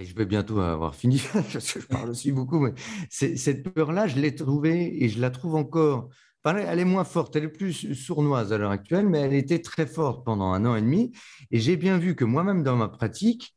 [0.00, 2.72] et je vais bientôt avoir fini, parce que je parle aussi beaucoup, mais
[3.10, 6.08] cette peur-là, je l'ai trouvée et je la trouve encore.
[6.44, 9.86] elle est moins forte, elle est plus sournoise à l'heure actuelle, mais elle était très
[9.86, 11.12] forte pendant un an et demi.
[11.50, 13.54] Et j'ai bien vu que moi-même, dans ma pratique,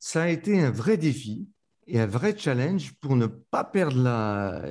[0.00, 1.48] ça a été un vrai défi
[1.86, 4.62] et un vrai challenge pour ne pas perdre la,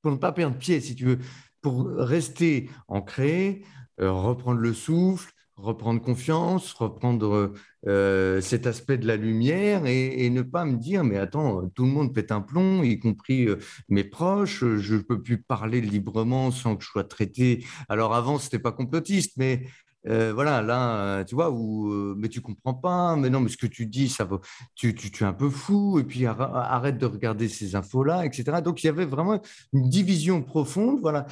[0.00, 1.18] pour ne pas perdre pied, si tu veux,
[1.60, 3.64] pour rester ancré,
[4.00, 7.52] euh, reprendre le souffle, reprendre confiance, reprendre
[7.86, 11.90] euh, cet aspect de la lumière et, ne pas me dire mais attends, tout le
[11.90, 16.50] monde pète un plomb, y compris euh, mes proches, je ne peux plus parler librement
[16.50, 17.64] sans que je sois traité.
[17.88, 19.66] Alors avant, ce n'était pas complotiste, mais
[20.08, 23.66] euh, voilà, là, tu vois, où, mais tu comprends pas, mais non, mais ce que
[23.66, 24.40] tu dis, ça va,
[24.74, 28.60] tu, tu, tu es un peu fou, et puis arrête de regarder ces infos-là, etc.
[28.62, 29.40] Donc, il y avait vraiment
[29.72, 31.26] une division profonde, voilà.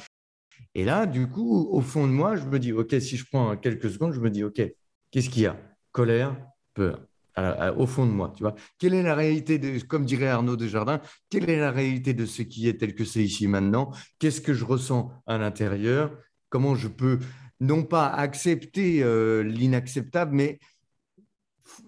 [0.75, 3.57] Et là, du coup, au fond de moi, je me dis, OK, si je prends
[3.57, 4.61] quelques secondes, je me dis, OK,
[5.11, 5.57] qu'est-ce qu'il y a?
[5.91, 6.35] Colère,
[6.73, 7.05] peur.
[7.77, 8.55] au fond de moi, tu vois.
[8.77, 12.41] Quelle est la réalité de, comme dirait Arnaud Desjardins, quelle est la réalité de ce
[12.41, 13.91] qui est tel que c'est ici maintenant?
[14.19, 16.17] Qu'est-ce que je ressens à l'intérieur?
[16.49, 17.19] Comment je peux
[17.61, 20.59] non pas accepter euh, l'inacceptable, mais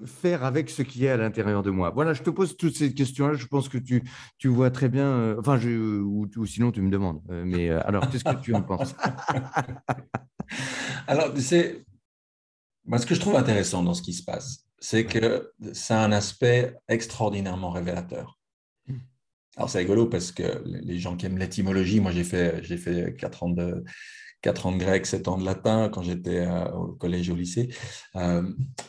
[0.05, 2.93] faire avec ce qui est à l'intérieur de moi Voilà, je te pose toutes ces
[2.93, 3.35] questions-là.
[3.35, 4.03] Je pense que tu,
[4.37, 5.05] tu vois très bien.
[5.05, 7.21] euh, enfin, je, ou, ou sinon, tu me demandes.
[7.29, 8.95] Euh, mais euh, alors, qu'est-ce que tu en penses?
[11.07, 11.85] Alors, c'est
[12.97, 16.11] ce que je trouve intéressant dans ce qui se passe, c'est que ça a un
[16.11, 18.39] aspect extraordinairement révélateur.
[18.87, 18.97] Hmm.
[19.57, 23.15] Alors, c'est rigolo parce que les gens qui aiment l'étymologie, moi, j'ai fait, j'ai fait
[23.17, 23.83] 4 ans de,
[24.43, 27.35] 4 ans de grec, 7 ans de latin quand j'étais euh, au collège et au
[27.35, 27.69] lycée.
[28.15, 28.43] Euh,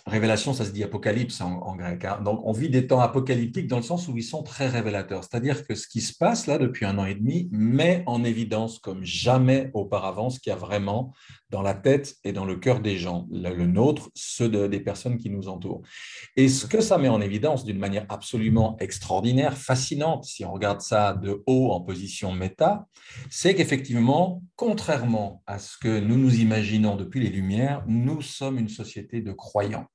[0.06, 2.04] révélation, ça se dit apocalypse en, grec.
[2.04, 2.20] hein.
[2.22, 5.24] Donc, on vit des temps apocalyptiques dans le sens où ils sont très révélateurs.
[5.24, 8.80] C'est-à-dire que ce qui se passe là depuis un an et demi met en évidence
[8.80, 11.14] comme jamais auparavant ce qu'il y a vraiment
[11.54, 14.80] dans la tête et dans le cœur des gens, le, le nôtre, ceux de- des
[14.80, 15.82] personnes qui nous entourent.
[16.36, 20.80] Et ce que ça met en évidence d'une manière absolument extraordinaire, fascinante, si on regarde
[20.80, 22.86] ça de haut en position méta,
[23.30, 28.68] c'est qu'effectivement, contrairement à ce que nous nous imaginons depuis les Lumières, nous sommes une
[28.68, 29.86] société de croyants.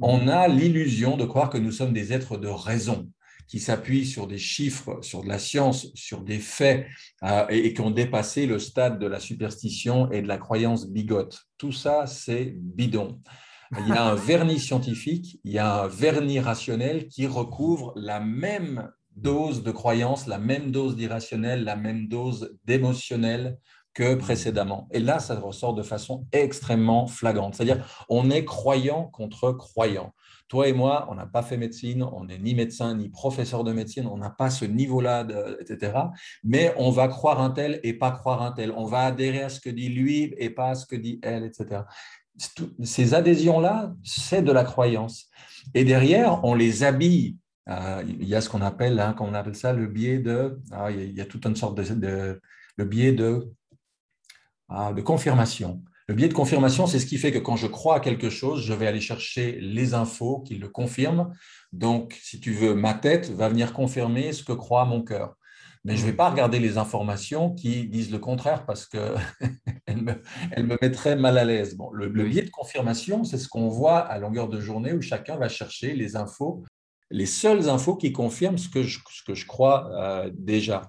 [0.00, 3.08] On a l'illusion de croire que nous sommes des êtres de raison
[3.48, 6.86] qui s'appuient sur des chiffres, sur de la science, sur des faits,
[7.22, 10.88] euh, et, et qui ont dépassé le stade de la superstition et de la croyance
[10.88, 11.40] bigote.
[11.58, 13.20] Tout ça, c'est bidon.
[13.78, 18.20] Il y a un vernis scientifique, il y a un vernis rationnel qui recouvre la
[18.20, 23.58] même dose de croyance, la même dose d'irrationnel, la même dose d'émotionnel
[23.94, 24.88] que précédemment.
[24.90, 27.54] Et là, ça ressort de façon extrêmement flagrante.
[27.54, 30.14] C'est-à-dire, on est croyant contre croyant.
[30.48, 33.72] Toi et moi, on n'a pas fait médecine, on n'est ni médecin ni professeur de
[33.72, 35.26] médecine, on n'a pas ce niveau-là,
[35.60, 35.92] etc.
[36.44, 38.72] Mais on va croire un tel et pas croire un tel.
[38.76, 41.44] On va adhérer à ce que dit lui et pas à ce que dit elle,
[41.44, 41.82] etc.
[42.82, 45.28] Ces adhésions-là, c'est de la croyance.
[45.74, 47.36] Et derrière, on les habille.
[47.68, 50.58] Euh, il y a ce qu'on appelle, hein, on appelle ça, le biais de.
[50.72, 52.40] ah, il, y a, il y a toute une sorte de, de-
[52.76, 53.52] le biais de,
[54.94, 55.82] de confirmation.
[56.08, 58.62] Le biais de confirmation, c'est ce qui fait que quand je crois à quelque chose,
[58.62, 61.32] je vais aller chercher les infos qui le confirment.
[61.72, 65.36] Donc, si tu veux, ma tête va venir confirmer ce que croit mon cœur.
[65.84, 69.16] Mais je ne vais pas regarder les informations qui disent le contraire parce qu'elles
[69.96, 71.76] me, elles me mettraient mal à l'aise.
[71.76, 75.36] Bon, le, biais de confirmation, c'est ce qu'on voit à longueur de journée où chacun
[75.36, 76.62] va chercher les infos,
[77.10, 80.82] les seules infos qui confirment ce que je, ce que je crois euh, déjà.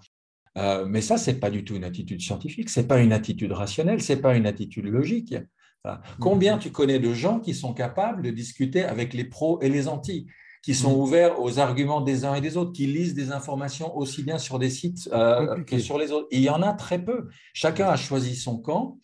[0.58, 3.12] Euh, mais ça, ce n'est pas du tout une attitude scientifique, ce n'est pas une
[3.14, 5.36] attitude rationnelle, ce n'est pas une attitude logique.
[5.84, 9.70] Enfin, Combien tu connais de gens qui sont capables de discuter avec les pros et
[9.70, 10.28] les antis,
[10.62, 10.98] qui sont Mhm.
[11.02, 14.60] ouverts aux arguments des uns et des autres, qui lisent des informations aussi bien sur
[14.60, 16.28] des sites euh, que sur les autres.
[16.32, 17.28] Et il y en a très peu.
[17.54, 18.98] Chacun a choisi son camp.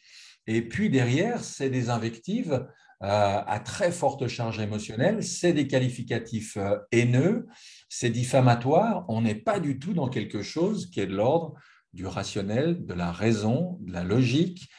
[0.47, 2.65] Et puis derrière, c'est des invectives
[3.01, 7.47] euh, à très forte charge émotionnelle, c'est des qualificatifs euh, haineux,
[7.89, 9.05] c'est diffamatoire.
[9.09, 11.55] On n'est pas du tout dans quelque chose qui est de l'ordre
[11.93, 14.69] du rationnel, de la raison, de la logique.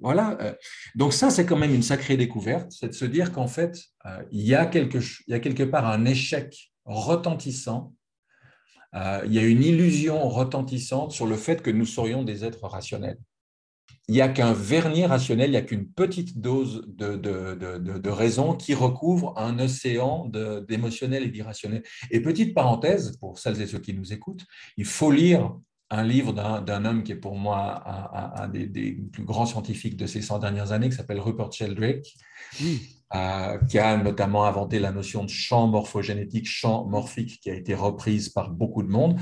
[0.00, 0.36] Voilà.
[0.40, 0.54] euh.
[0.94, 4.22] Donc ça, c'est quand même une sacrée découverte, c'est de se dire qu'en fait, euh,
[4.30, 7.92] il y, a quelque, ch- il y a quelque part un échec retentissant
[8.94, 12.64] euh, il y a une illusion retentissante sur le fait que nous serions des êtres
[12.68, 13.18] rationnels.
[14.08, 17.54] Il n'y a qu'un vernis rationnel, il n'y a qu'une petite dose de, de,
[17.98, 20.30] de, raison qui recouvre un océan
[20.68, 21.82] d'émotionnel et d'irrationnel.
[22.10, 24.44] Et petite parenthèse, pour celles et ceux qui nous écoutent,
[24.76, 25.56] il faut lire
[25.90, 29.46] un livre d'un homme qui est pour moi un, un- un des, des plus grands
[29.46, 32.06] scientifiques de ces 100 dernières années, qui s'appelle Rupert Sheldrake,
[33.14, 37.74] euh, qui a notamment inventé la notion de champ morphogénétique, champ morphique, qui a été
[37.74, 39.18] reprise par beaucoup de monde.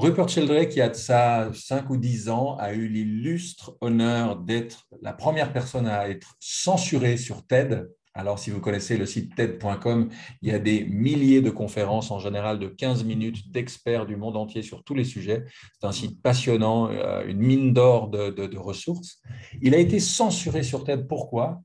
[0.00, 4.86] Rupert Sheldrake, qui a de ça 5 ou 10 ans, a eu l'illustre honneur d'être
[5.02, 7.86] la première personne à être censurée sur TED.
[8.14, 10.08] Alors, si vous connaissez le site TED.com,
[10.40, 14.38] il y a des milliers de conférences, en général de 15 minutes, d'experts du monde
[14.38, 15.44] entier sur tous les sujets.
[15.78, 19.20] C'est un site passionnant, euh, une mine d'or de, ressources.
[19.60, 21.08] Il a été censuré sur TED.
[21.08, 21.60] Pourquoi?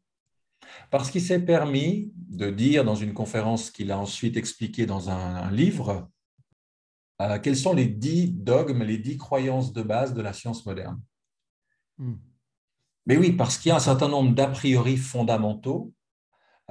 [0.92, 5.50] Parce qu'il s'est permis de dire dans une conférence qu'il a ensuite expliqué dans un
[5.52, 6.10] livre
[7.22, 11.00] euh, quels sont les dix dogmes, les dix croyances de base de la science moderne?
[11.98, 12.16] Hmm.
[13.06, 15.94] Mais oui, parce qu'il y a un certain nombre d'a priori fondamentaux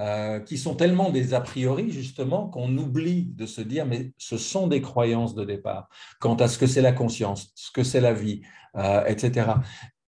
[0.01, 4.37] euh, qui sont tellement des a priori justement qu'on oublie de se dire mais ce
[4.37, 5.87] sont des croyances de départ
[6.19, 8.41] quant à ce que c'est la conscience, ce que c'est la vie,
[8.75, 9.53] euh, etc.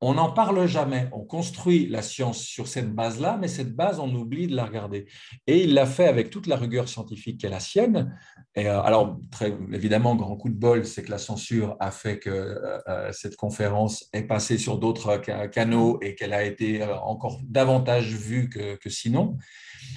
[0.06, 1.08] On n'en parle jamais.
[1.14, 5.06] On construit la science sur cette base-là, mais cette base, on oublie de la regarder.
[5.48, 8.14] Et il l'a fait avec toute la rigueur scientifique qui est la sienne.
[8.54, 12.20] Et euh, alors, très évidemment, grand coup de bol, c'est que la censure a fait
[12.20, 16.98] que euh, cette conférence est passée sur d'autres ca- canaux et qu'elle a été euh,
[16.98, 19.38] encore davantage vue que sinon.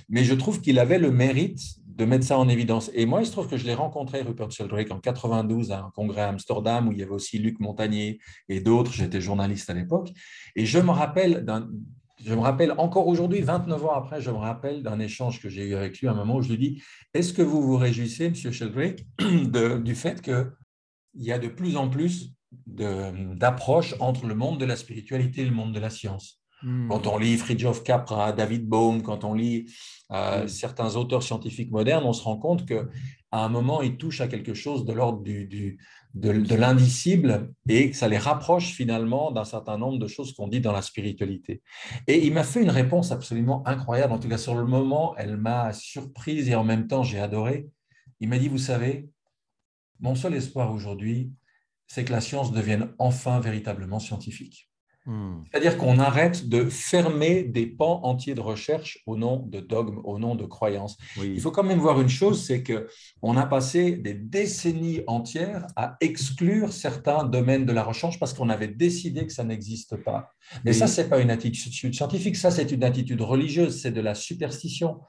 [0.08, 1.60] Mais je trouve qu'il avait le mérite
[1.96, 2.90] de mettre ça en évidence.
[2.94, 5.90] Et moi, il se trouve que je l'ai rencontré, Rupert Sheldrake, en 92 à un
[5.90, 8.20] congrès à Amsterdam où il y avait aussi Luc Montagnier
[8.50, 8.92] et d'autres.
[8.92, 10.10] J'étais journaliste à l'époque.
[10.54, 11.44] Et je me rappelle
[12.24, 15.68] je me rappelle encore aujourd'hui, 29 ans après, je me rappelle d'un échange que j'ai
[15.68, 16.82] eu avec lui à un moment où je lui dis
[17.14, 19.04] Est-ce que vous vous réjouissez, Monsieur Sheldrake,
[19.84, 20.50] du fait qu'il
[21.14, 22.34] y a de plus en plus
[22.66, 26.42] d'approches entre le monde de la spiritualité et le monde de la science?
[26.62, 26.88] Hmm.
[26.88, 29.70] Quand on lit Fridtjof Capra, David Bohm, quand on lit
[30.12, 30.48] euh, hmm.
[30.48, 32.84] certains auteurs scientifiques modernes, on se rend compte qu'à
[33.32, 35.78] un moment, ils touchent à quelque chose de l'ordre du,
[36.16, 40.72] de, l'indicible et ça les rapproche finalement d'un certain nombre de choses qu'on dit dans
[40.72, 41.62] la spiritualité.
[42.06, 45.36] Et il m'a fait une réponse absolument incroyable, en tout cas sur le moment, elle
[45.36, 47.68] m'a surprise et en même temps j'ai adoré.
[48.20, 49.10] Il m'a dit, vous savez,
[50.00, 51.32] mon seul espoir aujourd'hui,
[51.86, 54.70] c'est que la science devienne enfin véritablement scientifique.
[55.06, 55.44] Hmm.
[55.48, 60.18] C'est-à-dire qu'on arrête de fermer des pans entiers de recherche au nom de dogmes, au
[60.18, 60.98] nom de croyances.
[61.22, 65.96] Il faut quand même voir une chose, c'est qu'on a passé des décennies entières à
[66.00, 70.32] exclure certains domaines de la recherche parce qu'on avait décidé que ça n'existe pas.
[70.64, 74.00] Mais ça, ce n'est pas une attitude scientifique, ça, c'est une attitude religieuse, c'est de
[74.00, 75.00] la superstition.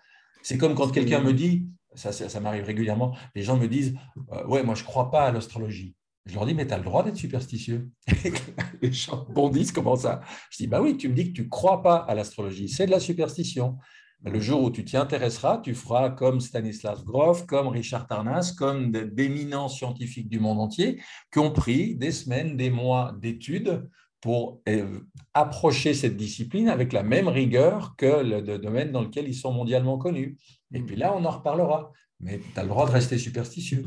[0.44, 3.96] C'est comme quand quelqu'un me dit, ça, ça, m'arrive régulièrement, les gens me disent,
[4.32, 5.96] euh, ouais, moi, je ne crois pas à l'astrologie.
[6.28, 7.90] Je leur dis, mais tu as le droit d'être superstitieux.
[8.82, 10.22] les gens bondissent, comment ça
[10.52, 12.86] Je dis, bah oui, tu me dis que tu ne crois pas à l'astrologie, c'est
[12.86, 13.78] de la superstition.
[14.24, 18.92] Le jour où tu t'y intéresseras, tu feras comme Stanislas Grof, comme Richard Tarnas, comme
[18.92, 21.00] d'éminents scientifiques du monde entier
[21.32, 23.88] qui ont pris des semaines, des mois d'études
[24.20, 25.02] pour euh,
[25.36, 30.00] approcher cette discipline avec la même rigueur que le domaine dans lequel ils sont mondialement
[30.00, 30.36] connus.
[30.74, 31.92] Et puis là, on en reparlera.
[32.20, 33.86] Mais tu as le droit de rester superstitieux.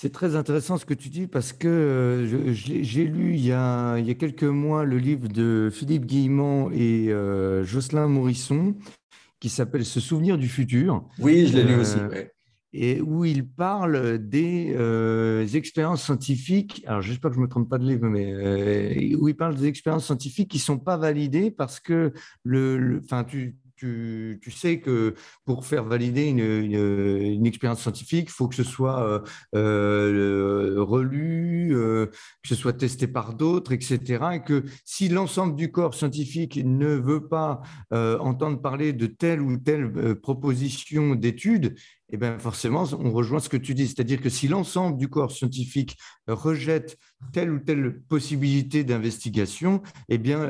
[0.00, 3.98] C'est très intéressant ce que tu dis parce que euh, j'ai lu il y, a,
[3.98, 8.76] il y, a, quelques mois le livre de Philippe Guillemont et euh, Jocelyn Morisson
[9.40, 11.06] qui s'appelle Se souvenir du futur.
[11.18, 11.98] Oui, je l'ai lu aussi.
[11.98, 12.24] Euh,
[12.72, 14.74] et où il parle des
[15.54, 16.82] expériences scientifiques.
[16.86, 19.66] Alors, j'espère que je ne me trompe pas de livre, mais où il parle des
[19.66, 23.26] expériences scientifiques qui ne sont pas validées parce que le, le enfin,
[23.80, 25.14] tu, sais que
[25.44, 29.20] pour faire valider une, expérience scientifique, il faut que ce soit euh,
[29.54, 32.06] euh, relu, euh,
[32.42, 34.24] que ce soit testé par d'autres, etc.
[34.34, 39.56] Et que si l'ensemble du corps scientifique ne veut pas entendre parler de telle ou
[39.56, 41.74] telle proposition d'étude,
[42.12, 43.86] eh bien forcément, on rejoint ce que tu dis.
[43.86, 46.98] C'est-à-dire que si l'ensemble du corps scientifique rejette
[47.32, 50.48] telle ou telle possibilité d'investigation, eh bien,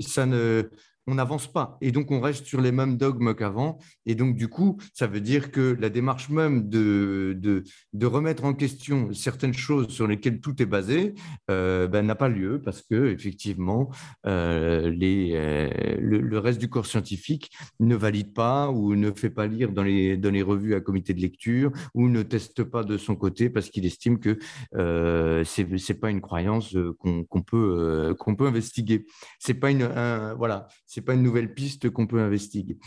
[0.00, 0.70] ça ne,
[1.08, 1.78] on n'avance pas.
[1.80, 3.78] Et donc, on reste sur les mêmes dogmes qu'avant.
[4.04, 8.52] Et donc, du coup, ça veut dire que la démarche même de, de, remettre en
[8.52, 11.14] question certaines choses sur lesquelles tout est basé
[11.50, 13.90] euh, ben, n'a pas lieu parce que, effectivement,
[14.26, 17.50] euh, les, euh, le, reste du corps scientifique
[17.80, 21.14] ne valide pas ou ne fait pas lire dans les, dans les revues à comité
[21.14, 24.38] de lecture ou ne teste pas de son côté parce qu'il estime que
[24.74, 29.06] ce n'est pas une croyance qu'on peut, qu'on peut investiguer.
[29.38, 29.88] C'est pas une,
[30.36, 30.68] voilà,
[30.98, 32.78] n'est pas une nouvelle piste qu'on peut investiguer.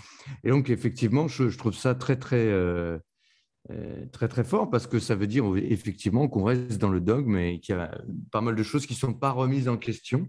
[0.44, 2.98] Et donc, effectivement, je, trouve ça très, très, euh,
[3.70, 7.38] euh, très, très fort parce que ça veut dire effectivement qu'on reste dans le dogme
[7.38, 7.98] et qu'il y a
[8.32, 10.28] pas mal de choses qui ne sont pas remises en question.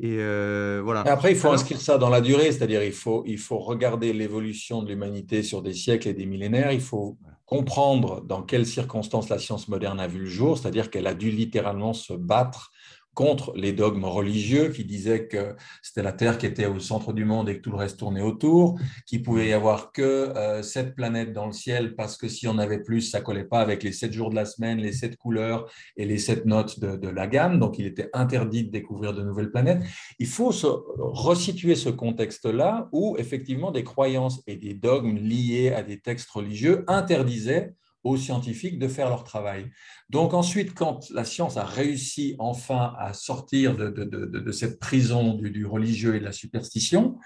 [0.00, 1.00] Et euh, voilà.
[1.00, 4.82] après, il faut inscrire ça dans la durée, c'est-à-dire il faut, il faut regarder l'évolution
[4.82, 6.70] de l'humanité sur des siècles et des millénaires.
[6.70, 11.08] Il faut comprendre dans quelles circonstances la science moderne a vu le jour, c'est-à-dire qu'elle
[11.08, 12.70] a dû littéralement se battre
[13.18, 17.24] contre les dogmes religieux qui disaient que c'était la Terre qui était au centre du
[17.24, 20.94] monde et que tout le reste tournait autour, qu'il pouvait y avoir que euh, sept
[20.94, 23.90] planètes dans le ciel parce que si on avait plus, ça collait pas avec les
[23.90, 27.58] sept jours de la semaine, les sept couleurs et les sept notes de, la gamme.
[27.58, 29.82] Donc, il était interdit de découvrir de nouvelles planètes.
[30.20, 35.82] Il faut se resituer ce contexte-là où effectivement des croyances et des dogmes liés à
[35.82, 37.74] des textes religieux interdisaient
[38.04, 39.70] aux scientifiques de faire leur travail.
[40.08, 46.14] Donc ensuite, quand la science a réussi enfin à sortir de, cette prison du, religieux
[46.16, 47.18] et de la superstition,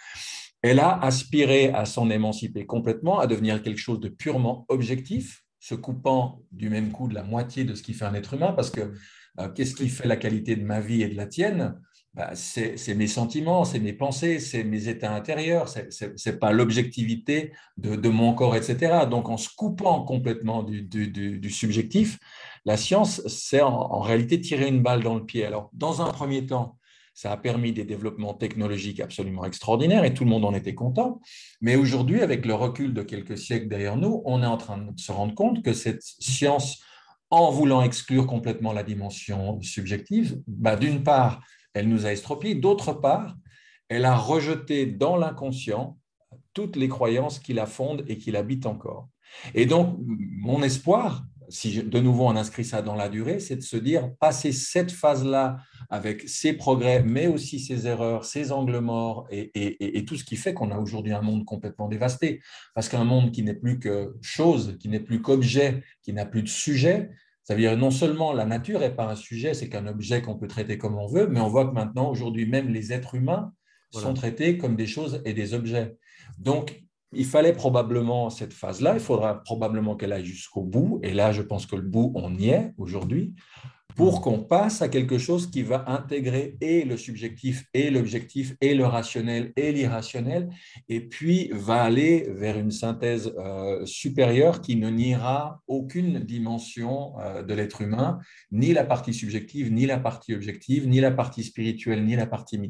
[0.63, 5.75] elle a aspiré à s'en émanciper complètement, à devenir quelque chose de purement objectif, se
[5.75, 8.71] coupant du même coup de la moitié de ce qui fait un être humain, parce
[8.71, 8.93] que
[9.41, 11.81] euh, qu'est-ce qui fait la qualité de ma vie et de la tienne?
[12.15, 17.53] Bah, c'est mes sentiments, c'est mes pensées, c'est mes états intérieurs, ce n'est pas l'objectivité
[17.79, 19.07] de, mon corps, etc.
[19.11, 22.19] Donc, en se coupant complètement du, subjectif,
[22.67, 25.47] la science, c'est en, réalité tirer une balle dans le pied.
[25.47, 26.79] Alors, dans un premier temps,
[27.15, 31.19] ça a permis des développements technologiques absolument extraordinaires et tout le monde en était content.
[31.63, 35.01] Mais aujourd'hui, avec le recul de quelques siècles derrière nous, on est en train de
[35.01, 36.83] se rendre compte que cette science,
[37.31, 41.41] en voulant exclure complètement la dimension subjective, bah, d'une part,
[41.75, 42.55] elle nous a estropiés.
[42.55, 43.37] D'autre part,
[43.89, 45.99] elle a rejeté dans l'inconscient
[46.55, 49.09] toutes les croyances qui la fondent et qui l'habitent encore.
[49.55, 53.63] Et donc, mon espoir, si de nouveau on inscrit ça dans la durée, c'est de
[53.63, 55.59] se dire, passer cette phase-là
[55.91, 60.55] avec ses progrès, mais aussi ses erreurs, ses angles morts et, tout ce qui fait
[60.55, 62.41] qu'on a aujourd'hui un monde complètement dévasté.
[62.75, 66.43] Parce qu'un monde qui n'est plus que chose, qui n'est plus qu'objet, qui n'a plus
[66.43, 67.11] de sujet,
[67.45, 70.37] ça veut dire non seulement la nature n'est pas un sujet, c'est qu'un objet qu'on
[70.37, 73.53] peut traiter comme on veut, mais on voit que maintenant, aujourd'hui, même les êtres humains
[73.91, 75.97] sont traités comme des choses et des objets.
[76.39, 76.83] Donc,
[77.13, 81.43] il fallait probablement cette phase-là, il faudra probablement qu'elle aille jusqu'au bout, et là, je
[81.43, 83.35] pense que le bout, on y est aujourd'hui,
[83.97, 88.75] pour qu'on passe à quelque chose qui va intégrer et le subjectif et l'objectif et
[88.75, 90.49] le rationnel et l'irrationnel,
[90.89, 97.43] et puis va aller vers une synthèse euh, supérieure qui ne niera aucune dimension euh,
[97.43, 98.19] de l'être humain,
[98.51, 102.61] ni la partie subjective, ni la partie objective, ni la partie spirituelle, ni la partie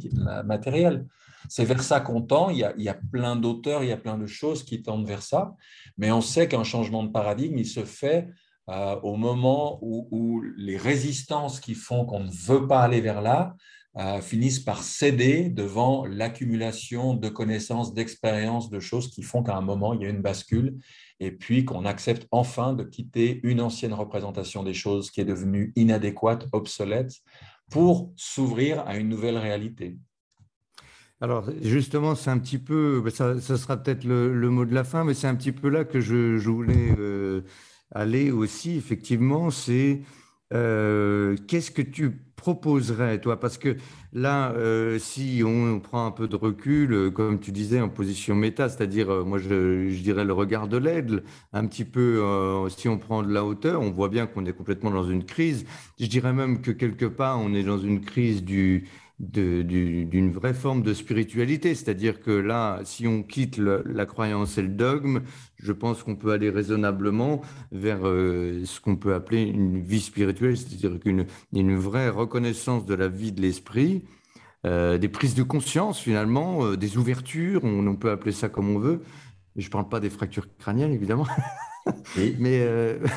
[0.45, 1.07] matérielle.
[1.49, 2.51] C'est vers ça qu'on tend.
[2.51, 4.83] Il y, a, il y a plein d'auteurs, il y a plein de choses qui
[4.83, 5.55] tendent vers ça,
[5.99, 8.29] mais on sait qu'un changement de paradigme, il se fait
[8.69, 13.57] euh, au moment où, les résistances qui font qu'on ne veut pas aller vers là
[13.99, 19.61] euh, finissent par céder devant l'accumulation de connaissances, d'expériences, de choses qui font qu'à un
[19.61, 20.79] moment, il y a une bascule
[21.21, 25.73] et puis qu'on accepte enfin de quitter une ancienne représentation des choses qui est devenue
[25.77, 27.13] inadéquate, obsolète,
[27.71, 29.97] pour s'ouvrir à une nouvelle réalité.
[31.21, 35.15] Alors justement, c'est un petit peu, ça, sera peut-être le, mot de la fin, mais
[35.15, 37.43] c'est un petit peu là que je, voulais euh,
[37.95, 40.01] aller aussi, effectivement, c'est
[40.53, 43.41] euh, qu'est-ce que tu proposerais, toi?
[43.41, 43.77] Parce que
[44.13, 48.35] là, euh, si on prend un peu de recul, euh, comme tu disais, en position
[48.35, 51.23] méta, c'est-à-dire, moi, je, dirais le regard de l'aigle,
[51.53, 52.23] un petit peu,
[52.77, 55.65] si on prend de la hauteur, on voit bien qu'on est complètement dans une crise.
[55.99, 58.89] Je dirais même que quelque part, on est dans une crise du,
[59.23, 61.75] d'une vraie forme de spiritualité.
[61.75, 65.21] C'est-à-dire que là, si on quitte la croyance et le dogme,
[65.59, 70.57] je pense qu'on peut aller raisonnablement vers euh, ce qu'on peut appeler une vie spirituelle,
[70.57, 74.05] c'est-à-dire qu'une une vraie reconnaissance de la vie de l'esprit,
[74.67, 78.79] euh, des prises de conscience finalement, euh, des ouvertures, on, peut appeler ça comme on
[78.81, 79.03] veut.
[79.55, 81.27] Je ne parle pas des fractures crâniennes, évidemment.
[82.39, 82.67] Mais,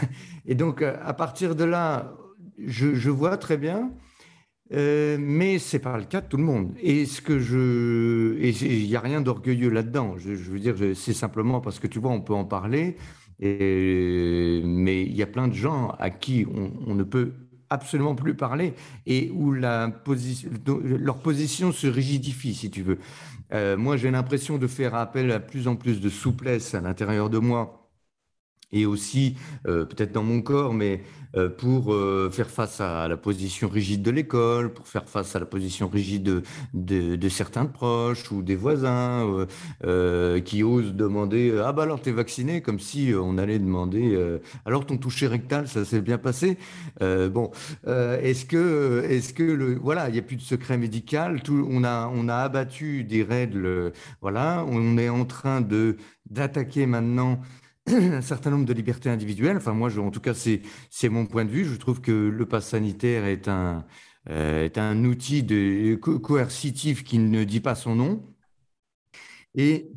[0.46, 2.14] et donc, à partir de là,
[2.64, 3.92] je, je vois très bien
[4.74, 6.74] euh, mais c'est pas le cas de tout le monde.
[6.82, 10.16] Et ce que je, il n'y a rien d'orgueilleux là-dedans.
[10.18, 12.98] Je, veux dire, c'est simplement parce que tu vois, on peut en parler,
[13.40, 16.46] mais il y a plein de gens à qui
[16.88, 17.34] on, ne peut
[17.70, 18.74] absolument plus parler
[19.06, 19.92] et où la
[20.86, 23.00] leur position se rigidifie, si tu veux.
[23.54, 27.30] Euh, moi, j'ai l'impression de faire appel à plus en plus de souplesse à l'intérieur
[27.30, 27.85] de moi
[28.72, 29.36] et aussi
[29.68, 31.02] euh, peut-être dans mon corps, mais
[31.36, 35.40] euh, pour euh, faire face à la position rigide de l'école, pour faire face à
[35.40, 36.44] la position rigide
[36.74, 39.46] de, certains proches ou des voisins
[40.46, 42.62] qui osent demander Ah, bah alors, t'es vacciné?
[42.62, 44.18] Comme si on allait demander
[44.66, 46.58] Alors, ton toucher rectal, ça s'est bien passé?
[47.02, 47.52] Bon,
[47.86, 51.84] est-ce que, est-ce que le, voilà, il n'y a plus de secret médical tout, on,
[51.84, 53.92] a, on a abattu des règles,
[54.22, 55.98] voilà, on est en train de
[56.30, 57.40] d'attaquer maintenant
[57.88, 59.58] un certain nombre de libertés individuelles.
[59.58, 61.66] Enfin, moi, en tout cas, c'est mon point de vue.
[61.66, 63.86] Je trouve que le pass sanitaire est un,
[64.30, 65.46] euh, est un outil
[66.02, 68.36] coercitif qui ne dit pas son nom.
[69.54, 69.92] Et,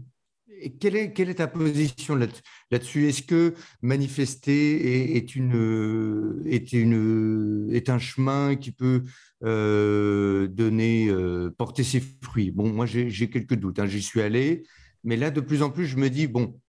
[0.80, 3.09] quelle, est, quelle est ta position là-dessus?
[3.09, 9.05] Est-ce que manifester est, une, est, une, est un chemin qui peut
[9.45, 12.51] euh, donner, euh, porter ses fruits?
[12.51, 13.78] Bon, moi, j'ai quelques doutes.
[13.78, 13.86] Hein.
[13.86, 14.64] J'y suis allé.
[15.05, 16.61] Mais là, de plus en plus, je me dis, bon,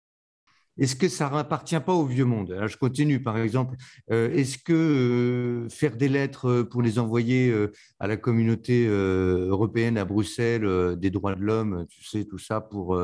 [0.78, 2.56] est-ce que ça n'appartient pas au vieux monde?
[2.66, 3.76] Je continue, par exemple.
[4.10, 7.54] Euh, est-ce que euh, faire des lettres euh, pour les envoyer
[7.98, 12.98] à la communauté européenne à Bruxelles des droits de l'homme, tu sais, tout ça, pour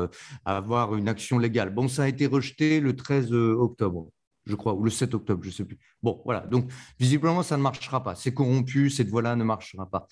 [0.45, 1.73] avoir une action légale?
[1.73, 4.09] Bon, ça a été rejeté le 13 octobre
[4.45, 5.79] je crois, ou le 7 octobre, je ne sais plus.
[6.03, 6.41] Bon, voilà.
[6.41, 8.13] Donc, visiblement, ça ne marchera pas.
[8.13, 10.07] C'est corrompu, cette voie-là ne marchera pas.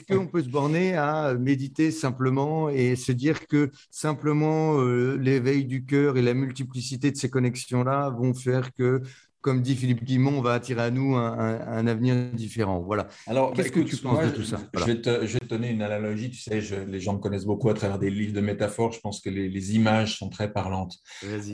[0.00, 5.64] Est-ce qu'on peut se borner à méditer simplement et se dire que simplement euh, l'éveil
[5.64, 9.02] du cœur et la multiplicité de ces connexions-là vont faire que,
[9.40, 13.08] comme dit Philippe Guimont, on va attirer à nous un, avenir différent Voilà.
[13.26, 14.60] Alors, qu'est-ce que tu penses de tout ça?
[14.72, 16.30] Je, vais te, donner une analogie.
[16.30, 18.92] Tu sais, les gens me connaissent beaucoup à travers des livres de métaphores.
[18.92, 20.96] Je pense que les, images sont très parlantes.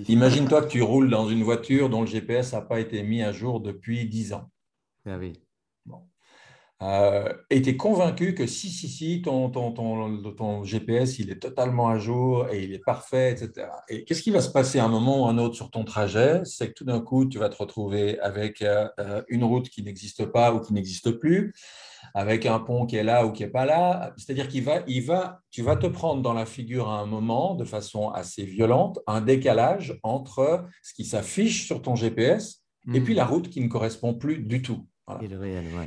[0.09, 3.33] Imagine-toi que tu roules dans une voiture dont le GPS n'a pas été mis à
[3.33, 4.51] jour depuis 10 ans.
[5.07, 5.44] Ah oui
[6.83, 11.99] euh, était convaincu que si, si, si, ton, ton, ton, GPS, il est totalement à
[11.99, 13.69] jour et il est parfait, etc.
[13.89, 15.85] Et qu'est-ce qui va se passer à un moment ou à un autre sur ton
[15.85, 16.43] trajet?
[16.45, 18.89] C'est que tout d'un coup, tu vas te retrouver avec euh,
[19.29, 21.55] une route qui n'existe pas ou qui n'existe plus,
[22.13, 24.13] avec un pont qui est là ou qui n'est pas là.
[24.17, 27.55] C'est-à-dire qu'il va, il va, tu vas te prendre dans la figure à un moment,
[27.55, 33.15] de façon assez violente, un décalage entre ce qui s'affiche sur ton GPS et puis
[33.15, 34.87] la route qui ne correspond plus du tout.
[35.07, 35.23] Voilà.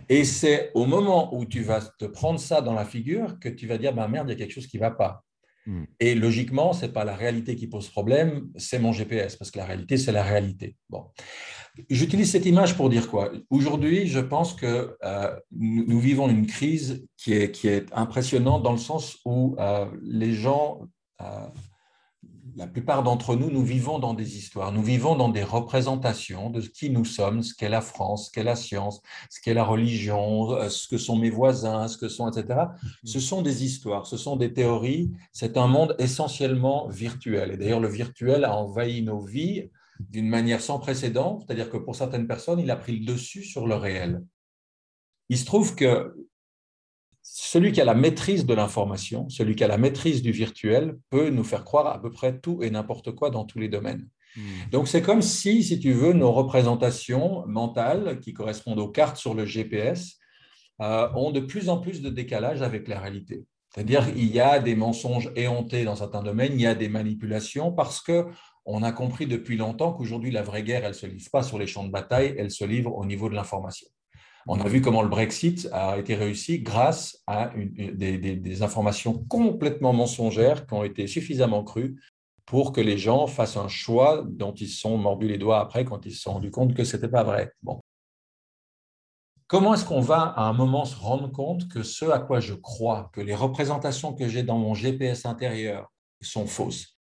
[0.10, 0.24] Et ouais.
[0.24, 3.78] C'est au moment où tu vas te prendre ça dans la figure que tu vas
[3.78, 5.24] dire, bah merde, il y a quelque chose qui ne va pas.
[5.68, 5.84] Mm.
[6.00, 9.60] Et logiquement, ce n'est pas la réalité qui pose problème, c'est mon GPS, parce que
[9.60, 10.76] la réalité, c'est la réalité.
[10.90, 11.06] Bon.
[11.90, 13.32] J'utilise cette image pour dire quoi?
[13.50, 18.64] Aujourd'hui, je pense que euh, nous, nous vivons une crise qui est, qui est impressionnante
[18.64, 20.82] dans le sens où euh, les gens,
[21.22, 21.48] euh,
[22.58, 26.60] la plupart d'entre nous, nous vivons dans des histoires, nous vivons dans des représentations de
[26.62, 29.00] qui nous sommes, ce qu'est la France, ce qu'est la science,
[29.30, 32.62] ce qu'est la religion, euh, ce que sont mes voisins, ce que sont, etc.
[33.04, 37.52] Ce sont des histoires, ce sont des théories, c'est un monde essentiellement virtuel.
[37.52, 41.96] Et d'ailleurs, le virtuel a envahi nos vies d'une manière sans précédent, c'est-à-dire que pour
[41.96, 44.24] certaines personnes, il a pris le dessus sur le réel.
[45.30, 46.16] Il se trouve que
[47.40, 51.30] celui qui a la maîtrise de l'information, celui qui a la maîtrise du virtuel, peut
[51.30, 54.08] nous faire croire à peu près tout et n'importe quoi dans tous les domaines.
[54.36, 54.42] Mm.
[54.72, 59.36] Donc c'est comme si, si tu veux, nos représentations mentales qui correspondent aux cartes sur
[59.36, 60.18] le GPS
[60.82, 63.46] euh, ont de plus en plus de décalage avec la réalité.
[63.70, 67.72] C'est-à-dire il y a des mensonges éhontés dans certains domaines, il y a des manipulations
[67.72, 68.26] parce que
[68.66, 71.68] on a compris depuis longtemps qu'aujourd'hui la vraie guerre, elle se livre pas sur les
[71.68, 73.88] champs de bataille, elle se livre au niveau de l'information.
[74.50, 80.66] On a vu comment le Brexit a été réussi grâce à des, informations complètement mensongères
[80.66, 82.02] qui ont été suffisamment crues
[82.46, 85.84] pour que les gens fassent un choix dont ils se sont mordus les doigts après
[85.84, 87.52] quand ils se sont rendus compte que ce n'était pas vrai.
[89.48, 92.54] Comment est-ce qu'on va à un moment se rendre compte que ce à quoi je
[92.54, 95.92] crois, que les représentations que j'ai dans mon GPS intérieur
[96.22, 96.97] sont fausses?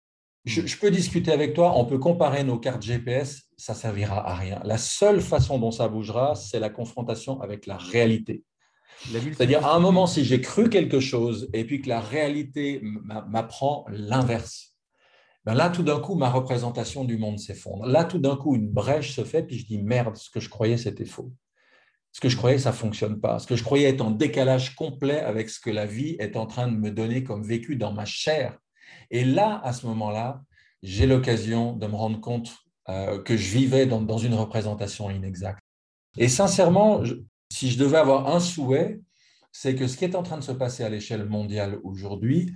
[0.46, 4.36] Je, je peux discuter avec toi, on peut comparer nos cartes GPS, ça servira à
[4.36, 4.62] rien.
[4.64, 8.44] La seule façon dont ça bougera, c'est la confrontation avec la réalité.
[9.34, 13.26] C'est-à-dire, à un moment, si j'ai cru quelque chose et puis que la réalité m'a-
[13.30, 14.76] m'apprend l'inverse,
[15.46, 17.86] ben là, tout d'un coup, ma représentation du monde s'effondre.
[17.86, 20.50] Là, tout d'un coup, une brèche se fait, puis je dis merde, ce que je
[20.50, 21.32] croyais, c'était faux.
[22.12, 23.40] Ce que je croyais, ça ne fonctionne pas.
[23.40, 26.46] Ce que je croyais est en décalage complet avec ce que la vie est en
[26.48, 28.58] train de me donner comme vécu dans ma chair.
[29.16, 30.42] Et là, à ce moment-là,
[30.84, 32.54] j'ai l'occasion de me rendre compte
[32.90, 35.64] euh, que je vivais dans, une représentation inexacte.
[36.18, 37.02] Et sincèrement,
[37.50, 39.00] si je devais avoir un souhait,
[39.54, 42.54] c'est que ce qui est en train de se passer à l'échelle mondiale aujourd'hui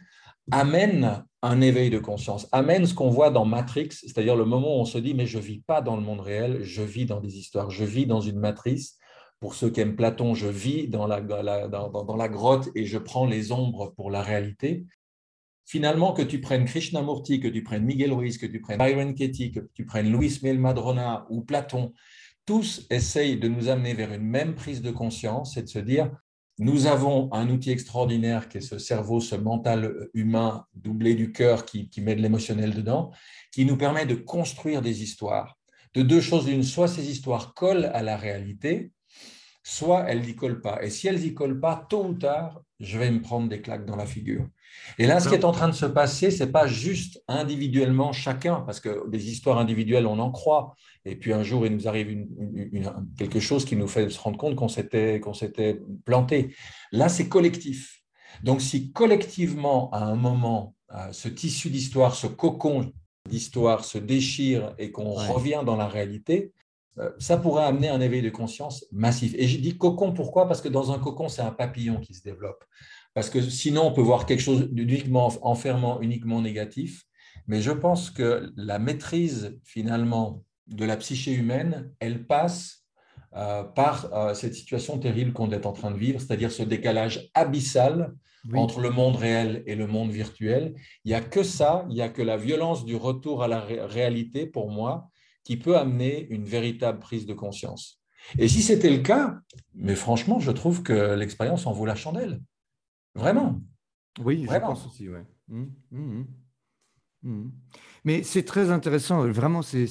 [0.51, 4.81] amène un éveil de conscience, amène ce qu'on voit dans Matrix, c'est-à-dire le moment où
[4.81, 7.21] on se dit mais je ne vis pas dans le monde réel, je vis dans
[7.21, 8.97] des histoires, je vis dans une matrice.
[9.39, 11.21] Pour ceux qui aiment Platon, je vis dans la
[12.27, 14.85] grotte et je prends les ombres pour la réalité.
[15.69, 19.51] Finalement, que tu prennes Krishnamurti, que tu prennes Miguel Ruiz, que tu prennes Byron Katie,
[19.51, 21.93] que tu prennes Luis Mel Madrona ou Platon,
[22.47, 26.09] tous essayent de nous amener vers une même prise de conscience et de se dire
[26.57, 31.65] nous avons un outil extraordinaire qui est ce cerveau, ce mental humain doublé du cœur
[31.65, 33.11] qui, met de l'émotionnel dedans,
[33.51, 35.59] qui nous permet de construire des histoires.
[35.93, 38.91] De deux choses l'une, soit ces histoires collent à la réalité,
[39.61, 40.83] soit elles n'y collent pas.
[40.83, 43.85] Et si elles n'y collent pas, tôt ou tard, je vais me prendre des claques
[43.85, 44.47] dans la figure.
[44.97, 48.61] Et là, ce qui est en train de se passer, c'est pas juste individuellement chacun,
[48.61, 50.75] parce que des histoires individuelles, on en croit.
[51.05, 54.09] Et puis un jour, il nous arrive une- une- une- quelque chose qui nous fait
[54.09, 56.55] se rendre compte qu'on s'était planté.
[56.91, 58.01] Là, c'est collectif.
[58.43, 62.91] Donc, si collectivement, à un moment, euh, ce tissu d'histoire, ce cocon
[63.27, 65.27] d'histoire se déchire et qu'on Ouais.
[65.27, 66.51] revient dans la réalité,
[66.97, 69.33] euh, ça pourrait amener un éveil de conscience massif.
[69.37, 70.47] Et je dis cocon, pourquoi?
[70.47, 72.63] Parce que dans un cocon, c'est un papillon qui se développe.
[73.13, 77.03] Parce que sinon, on peut voir quelque chose d'uniquement enfermant, uniquement négatif.
[77.47, 82.85] Mais je pense que la maîtrise, finalement, de la psyché humaine, elle passe
[83.35, 87.29] euh, par euh, cette situation terrible qu'on est en train de vivre, c'est-à-dire ce décalage
[87.33, 88.13] abyssal
[88.51, 88.59] Oui.
[88.59, 90.73] entre le monde réel et le monde virtuel.
[91.03, 93.59] Il n'y a que ça, il n'y a que la violence du retour à la
[93.59, 95.09] ré- réalité, pour moi,
[95.43, 97.99] qui peut amener une véritable prise de conscience.
[98.37, 99.35] Et si c'était le cas,
[99.73, 102.39] mais franchement, je trouve que l'expérience en vaut la chandelle.
[103.19, 103.59] Vraiment.
[104.23, 104.67] Oui, je Vraiment.
[104.67, 105.23] pense aussi, ouais.
[105.47, 106.25] Mhm, mhm,
[107.23, 107.51] mhm.
[108.05, 109.85] Mais c'est très intéressant, vraiment, c'est-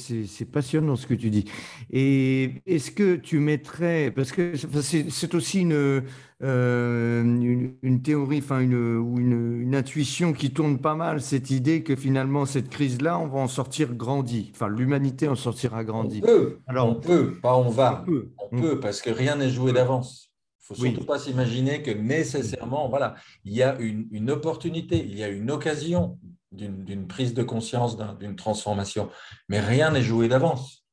[0.50, 1.44] passionnant ce que tu dis.
[1.90, 6.02] Et est-ce que tu mettrais, parce que c'est aussi une,
[6.42, 11.50] euh, une, une théorie, enfin une, ou une, une intuition qui tourne pas mal, cette
[11.50, 14.50] idée que finalement, cette crise-là, on va en sortir grandi.
[14.54, 16.20] Enfin, l'humanité en sortira On grandi.
[16.22, 18.02] peut, Alors, on peut, pas on va.
[18.02, 18.30] On peut.
[18.38, 20.27] On peut, parce que rien n'est joué d'avance.
[20.70, 20.90] Il faut Oui.
[20.90, 23.14] surtout pas s'imaginer que nécessairement, voilà,
[23.44, 26.18] il y a une, une opportunité, il y a une occasion
[26.52, 29.08] d'une prise de conscience, d'un- d'une transformation.
[29.48, 30.84] Mais rien n'est joué d'avance.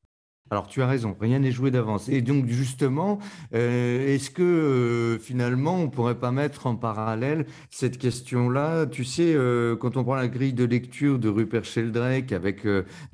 [0.52, 2.08] Alors tu as raison, rien n'est joué d'avance.
[2.08, 3.18] Et donc justement,
[3.56, 8.86] euh, est-ce que euh, finalement on pourrait pas mettre en parallèle cette question-là?
[8.86, 12.62] Tu sais, euh, quand on prend la grille de lecture de Rupert Sheldrake avec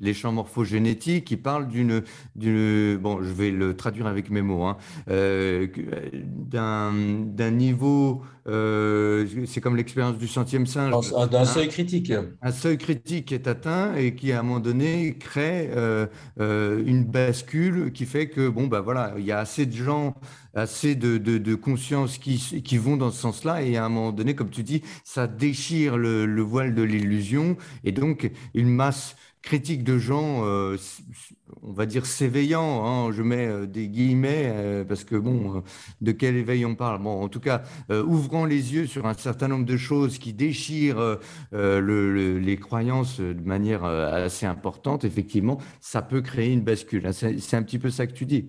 [0.00, 2.02] les champs morphogénétiques, il parle d'une,
[2.98, 4.76] bon, je vais le traduire avec mes mots, hein,
[5.06, 10.92] d'un, d'un niveau c'est comme l'expérience du centième singe.
[11.30, 12.12] D'un seuil critique.
[12.42, 16.06] Un seuil critique est atteint et qui, à un moment donné, crée euh,
[16.40, 20.14] euh, une bascule qui fait que, bon, bah voilà, il y a assez de gens,
[20.54, 24.34] assez de, de, conscience qui, qui, vont dans ce sens-là et à un moment donné,
[24.34, 29.82] comme tu dis, ça déchire le, le voile de l'illusion et donc une masse critique
[29.82, 30.76] de gens, euh,
[31.62, 35.62] on va dire s'éveillant, hein, je mets euh, des guillemets, euh, parce que bon,
[36.00, 39.48] de quel éveil on parle Bon, en tout cas, ouvrant les yeux sur un certain
[39.48, 41.18] nombre de choses qui déchirent
[41.52, 47.06] les croyances de manière assez importante, effectivement, ça peut créer une bascule.
[47.06, 47.12] Hein.
[47.12, 48.48] C'est un petit peu ça que tu dis.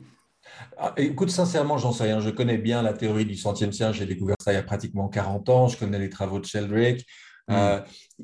[0.77, 2.19] Ah, écoute, sincèrement, j'en sais rien.
[2.19, 3.93] Je connais bien la théorie du centième siècle.
[3.93, 5.67] J'ai découvert ça il y a pratiquement 40 ans.
[5.67, 7.03] Je connais les travaux de Sheldrake.
[7.49, 7.53] Mm.
[7.53, 7.79] Euh,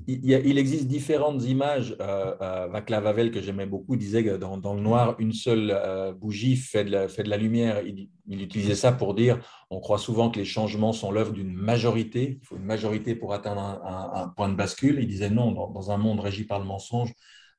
[0.07, 1.95] il, existe différentes images.
[1.99, 6.55] Euh, euh, Vaclav Havel, que j'aimais beaucoup, disait que dans, le noir, une seule bougie
[6.55, 7.81] fait de, la, fait de la lumière.
[7.85, 9.39] Il, utilisait ça pour dire
[9.71, 12.37] on croit souvent que les changements sont l'œuvre d'une majorité.
[12.41, 14.99] Il faut une majorité pour atteindre un, point de bascule.
[14.99, 17.11] Il disait non, dans, un monde régi par le mensonge,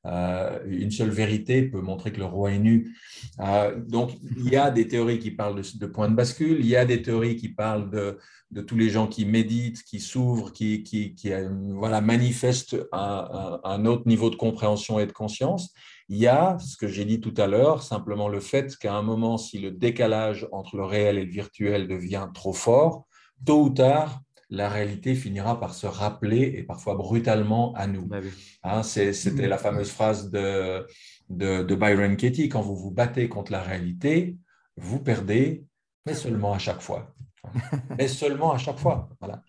[0.05, 2.95] une seule vérité peut montrer que le roi est nu.
[3.39, 6.75] Euh, donc, il y a des théories qui parlent de, points de bascule, il y
[6.75, 8.17] a des théories qui parlent de,
[8.61, 14.35] tous les gens qui méditent, qui s'ouvrent, qui, euh, voilà, manifestent un, autre niveau de
[14.35, 15.73] compréhension et de conscience.
[16.09, 19.01] Il y a, ce que j'ai dit tout à l'heure, simplement le fait qu'à un
[19.01, 23.05] moment, si le décalage entre le réel et le virtuel devient trop fort,
[23.45, 24.21] tôt ou tard,
[24.51, 28.05] la réalité finira par se rappeler et parfois brutalement à nous.
[28.05, 28.19] Bah
[28.63, 30.85] hein, c'était la fameuse phrase de,
[31.29, 34.37] de, Byron Katie, quand vous vous battez contre la réalité,
[34.75, 35.65] vous perdez,
[36.05, 37.15] mais seulement à chaque fois.
[37.97, 39.09] mais seulement à chaque fois.
[39.21, 39.41] Voilà.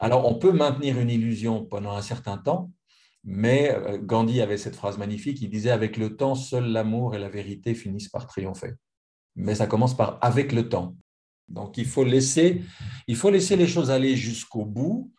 [0.00, 2.72] Alors, on peut maintenir une illusion pendant un certain temps,
[3.24, 7.18] mais euh, Gandhi avait cette phrase magnifique, il disait, avec le temps, seul l'amour et
[7.18, 8.72] la vérité finissent par triompher.
[9.36, 10.96] Mais ça commence par avec le temps.
[11.48, 12.62] Donc, il faut laisser,
[13.06, 15.12] il faut laisser les choses aller jusqu'au bout.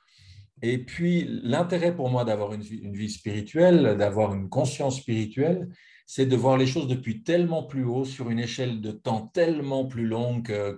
[0.62, 5.70] Et puis, l'intérêt pour moi d'avoir une, vie spirituelle, d'avoir une conscience spirituelle,
[6.06, 9.86] c'est de voir les choses depuis tellement plus haut, sur une échelle de temps tellement
[9.86, 10.76] plus longue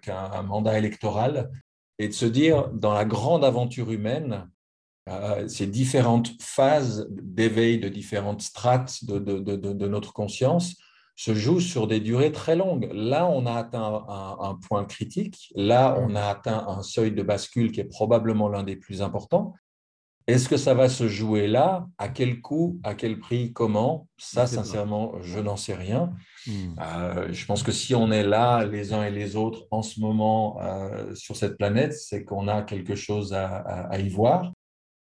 [0.00, 1.50] qu'un mandat électoral,
[1.98, 4.50] et de se dire, dans la grande aventure humaine,
[5.08, 10.76] euh, ces différentes phases d'éveil de différentes strates de notre conscience,
[11.14, 12.90] se joue sur des durées très longues.
[12.92, 14.04] Là, on a atteint
[14.40, 15.52] un, point critique.
[15.54, 19.54] Là, on a atteint un seuil de bascule qui est probablement l'un des plus importants.
[20.28, 21.86] Est-ce que ça va se jouer là?
[21.98, 22.80] À quel coût?
[22.84, 23.52] À quel prix?
[23.52, 24.08] Comment?
[24.16, 26.12] Ça, sincèrement, je n'en sais rien.
[26.46, 26.74] Hmm.
[26.80, 30.00] Euh, je pense que si on est là, les uns et les autres, en ce
[30.00, 34.52] moment, euh, sur cette planète, c'est qu'on a quelque chose à, y voir,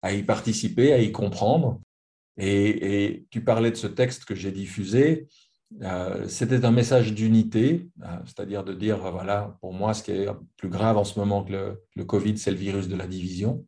[0.02, 1.80] à y participer, à y comprendre.
[2.36, 5.26] et tu parlais de ce texte que j'ai diffusé.
[5.82, 10.28] Euh, c'était un message d'unité, euh, c'est-à-dire de dire, voilà, pour moi, ce qui est
[10.56, 13.66] plus grave en ce moment que le, Covid, c'est le virus de la division.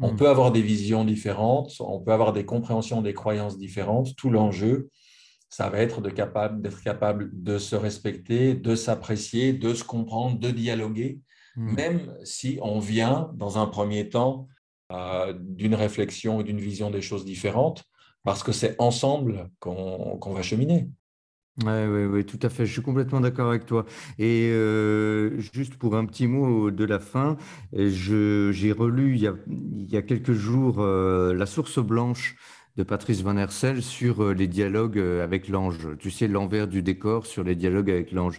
[0.00, 0.16] On hmm.
[0.16, 4.14] peut avoir des visions différentes, on peut avoir des compréhensions, des croyances différentes.
[4.16, 4.90] Tout l'enjeu,
[5.48, 10.50] ça va être d'être capable, capable de se respecter, de s'apprécier, de se comprendre, de
[10.50, 11.20] dialoguer,
[11.56, 11.74] hmm.
[11.74, 14.46] même si on vient, dans un premier temps,
[14.92, 17.84] euh, d'une réflexion et d'une vision des choses différentes,
[18.24, 20.90] parce que c'est ensemble qu'on va cheminer.
[21.58, 22.64] Oui, oui, tout à fait.
[22.64, 23.84] Je suis complètement d'accord avec toi.
[24.18, 24.50] Et
[25.52, 27.36] juste pour un petit mot de la fin,
[27.72, 32.36] j'ai relu il y, a, il y a quelques jours La source blanche
[32.76, 35.76] de Patrice Van Hersel sur les dialogues avec l'ange.
[35.98, 38.38] Tu sais, l'envers du décor sur les dialogues avec l'ange.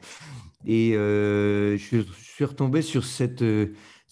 [0.65, 1.77] Et je
[2.17, 3.43] suis retombé sur cette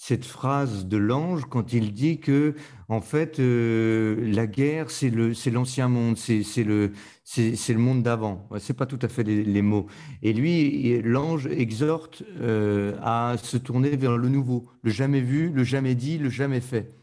[0.02, 2.56] cette phrase de l'ange quand il dit que
[2.88, 5.10] en fait la guerre c'est
[5.52, 6.94] l'ancien monde c'est le
[7.32, 8.50] c'est le monde d'avant.
[8.58, 9.86] C'est pas tout à fait les, mots.
[10.24, 14.66] Et lui l'ange exhorte euh, à se tourner vers le nouveau.
[14.82, 16.96] Le jamais vu le jamais dit le jamais fait.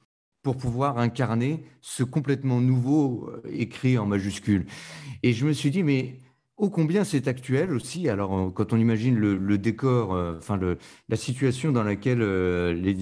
[0.43, 4.67] Pour pouvoir incarner ce complètement nouveau euh, écrit en majuscule.
[5.23, 6.17] Et je me suis dit mais
[6.57, 8.09] Ô combien c'est actuel aussi.
[8.09, 10.59] Alors, euh, quand on imagine le, décor, enfin
[11.09, 12.21] la situation dans laquelle
[12.73, 12.95] les,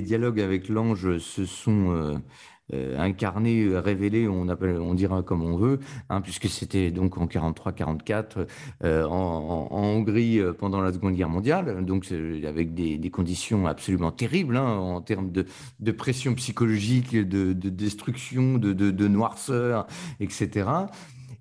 [0.00, 2.22] dialogues, avec l'ange se sont
[2.72, 8.46] incarnés, révélés, on, appelle, on dira comme on veut, hein, puisque c'était donc en 43-44
[8.82, 12.06] en, Hongrie pendant la Seconde Guerre mondiale, donc
[12.46, 19.08] avec des, conditions absolument terribles hein, en termes de, pression psychologique, de, destruction, de, de
[19.08, 19.86] noirceur,
[20.20, 20.64] etc.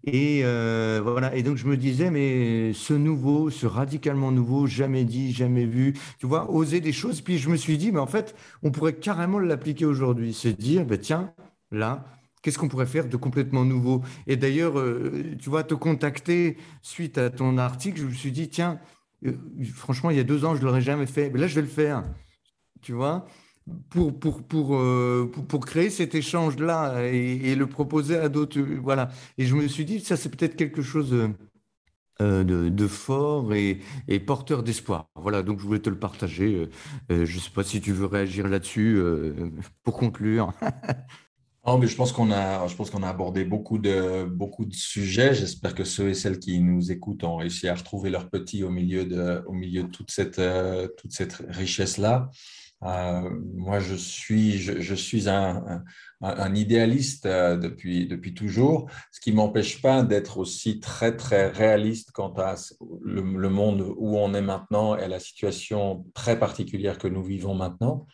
[0.05, 1.35] Et euh, voilà.
[1.35, 5.93] Et donc je me disais, mais ce nouveau, ce radicalement nouveau, jamais dit, jamais vu,
[6.19, 7.21] tu vois, oser des choses.
[7.21, 10.85] Puis je me suis dit, mais en fait, on pourrait carrément l'appliquer aujourd'hui, se dire,
[10.85, 11.33] ben tiens,
[11.71, 12.05] là,
[12.41, 14.01] qu'est-ce qu'on pourrait faire de complètement nouveau?
[14.27, 18.49] Et d'ailleurs, euh, tu vois, te contacter suite à ton article, je me suis dit,
[18.49, 18.79] tiens,
[19.25, 19.33] euh,
[19.73, 21.29] franchement, il y a deux ans, je ne l'aurais jamais fait.
[21.29, 22.03] Mais là, je vais le faire.
[22.81, 23.25] Tu vois?
[23.89, 28.59] Pour, pour, pour, euh, pour, créer cet échange-là et, le proposer à d'autres.
[28.59, 29.09] Voilà.
[29.37, 31.13] Et je me suis dit, ça, c'est peut-être quelque chose
[32.21, 33.79] euh, de, de, fort et,
[34.25, 35.09] porteur d'espoir.
[35.15, 36.69] Voilà, donc je voulais te le partager.
[37.09, 39.01] je ne sais pas si tu veux réagir là-dessus
[39.83, 40.53] pour conclure.
[41.65, 44.73] Oh, mais je pense qu'on a, je pense qu'on a abordé beaucoup de, beaucoup de
[44.73, 45.33] sujets.
[45.33, 48.69] J'espère que ceux et celles qui nous écoutent ont réussi à retrouver leur petit au
[48.69, 52.29] milieu de, au milieu toute cette, euh, toute cette richesse-là.
[52.85, 55.83] Euh, moi, je suis, je, suis un,
[56.53, 62.11] idéaliste euh, depuis, depuis toujours, ce qui ne m'empêche pas d'être aussi très, très réaliste
[62.11, 62.55] quant à
[63.01, 68.05] le, monde où on est maintenant et la situation très particulière que nous vivons maintenant.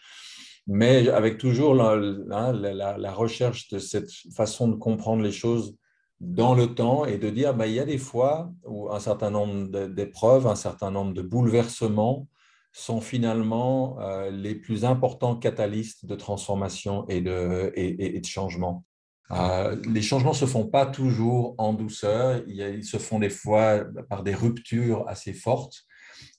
[0.67, 5.75] Mais avec toujours la, la, recherche de cette façon de comprendre les choses
[6.19, 9.31] dans le temps et de dire, bah, il y a des fois où un certain
[9.31, 12.27] nombre d'épreuves, un certain nombre de bouleversements
[12.71, 17.73] sont finalement euh, les plus importants catalystes de transformation et de,
[18.23, 18.85] changement.
[19.31, 23.83] Euh, les changements ne se font pas toujours en douceur, ils se font des fois
[24.09, 25.85] par des ruptures assez fortes.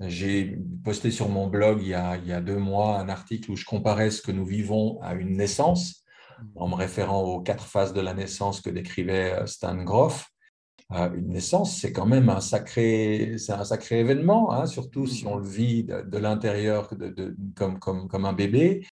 [0.00, 4.10] J'ai posté sur mon blog il y, a, deux mois un article où je comparais
[4.10, 6.04] ce que nous vivons à une naissance,
[6.56, 10.26] en me référant aux quatre phases de la naissance que décrivait euh, Stan Groff.
[10.90, 15.36] Une naissance, c'est quand même un sacré, c'est un sacré événement, hein, surtout si on
[15.36, 16.90] le vit de, l'intérieur
[17.54, 18.82] comme, comme, comme, un bébé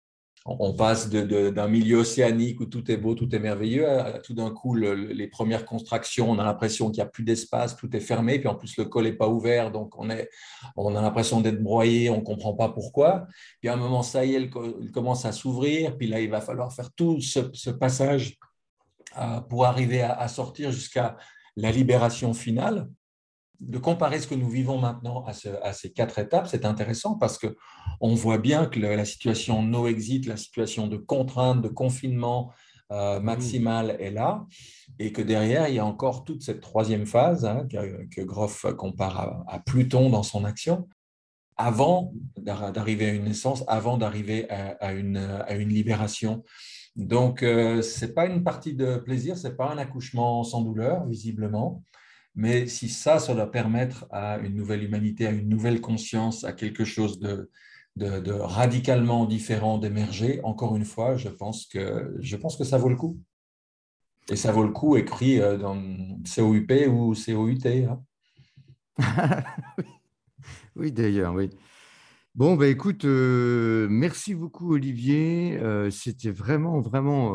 [0.48, 4.50] on passe d'un milieu océanique où tout est beau, tout est merveilleux, à, tout d'un
[4.50, 8.38] coup, les premières constructions, on a l'impression qu'il n'y a plus d'espace, tout est fermé,
[8.38, 10.30] puis en plus, le col n'est pas ouvert, donc on, est,
[10.76, 13.26] on a l'impression d'être broyé, on ne comprend pas pourquoi.
[13.60, 16.40] Puis à un moment, ça y est, il commence à s'ouvrir, puis là, il va
[16.40, 18.38] falloir faire tout ce, passage
[19.18, 21.16] euh, pour arriver à sortir jusqu'à
[21.58, 22.88] la libération finale
[23.60, 27.56] de comparer ce que nous vivons maintenant à, ces quatre étapes, c'est intéressant parce que
[28.00, 32.52] on voit bien que la situation no exit, la situation de contrainte, de confinement
[32.92, 34.46] euh, maximal est là,
[35.00, 39.44] et que derrière il y a encore toute cette troisième phase hein, que, Groff compare
[39.48, 40.88] à, Pluton dans son action,
[41.56, 46.44] avant d'arriver à une naissance, avant d'arriver à, une, libération.
[46.98, 50.62] Donc, euh, ce n'est pas une partie de plaisir, ce n'est pas un accouchement sans
[50.62, 51.84] douleur, visiblement.
[52.34, 56.52] Mais si ça, ça doit permettre à une nouvelle humanité, à une nouvelle conscience, à
[56.52, 57.48] quelque chose de,
[58.40, 62.96] radicalement différent d'émerger, encore une fois, je pense, que, je pense que ça vaut le
[62.96, 63.20] coup.
[64.30, 65.76] Et ça vaut le coup écrit euh, dans
[66.34, 67.66] COUP ou COUT.
[67.66, 68.02] Hein.
[70.76, 71.50] oui, d'ailleurs, oui.
[72.38, 75.58] Bon, ben écoute, euh, merci beaucoup Olivier.
[75.60, 77.32] Euh, c'était vraiment, vraiment,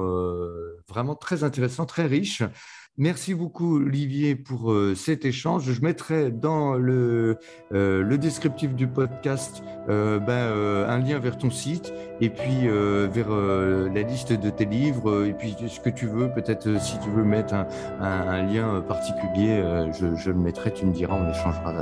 [0.88, 2.42] vraiment très intéressant, très riche.
[3.00, 5.64] Merci beaucoup, Olivier, pour euh, cet échange.
[5.64, 7.40] Je mettrai dans le,
[7.74, 11.92] euh, le descriptif du podcast euh, ben, un lien vers ton site
[12.22, 16.30] et puis vers la liste de tes livres et puis ce que tu veux.
[16.32, 17.56] Peut-être si tu veux mettre
[18.00, 19.64] un, lien particulier,
[20.00, 21.74] je, le mettrai, tu me diras, on échangera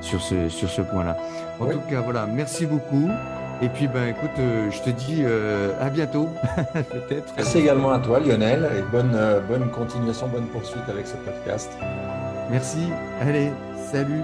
[0.00, 1.18] sur ce, sur ce point-là.
[1.58, 3.10] En tout cas, voilà, merci beaucoup.
[3.62, 6.28] Et puis, ben, écoute, euh, je te dis euh, à bientôt,
[6.72, 7.32] peut-être.
[7.36, 11.70] Merci également à toi, Lionel, et bonne, euh, bonne continuation, bonne poursuite avec ce podcast.
[12.50, 12.88] Merci.
[13.20, 13.50] Allez,
[13.90, 14.22] salut.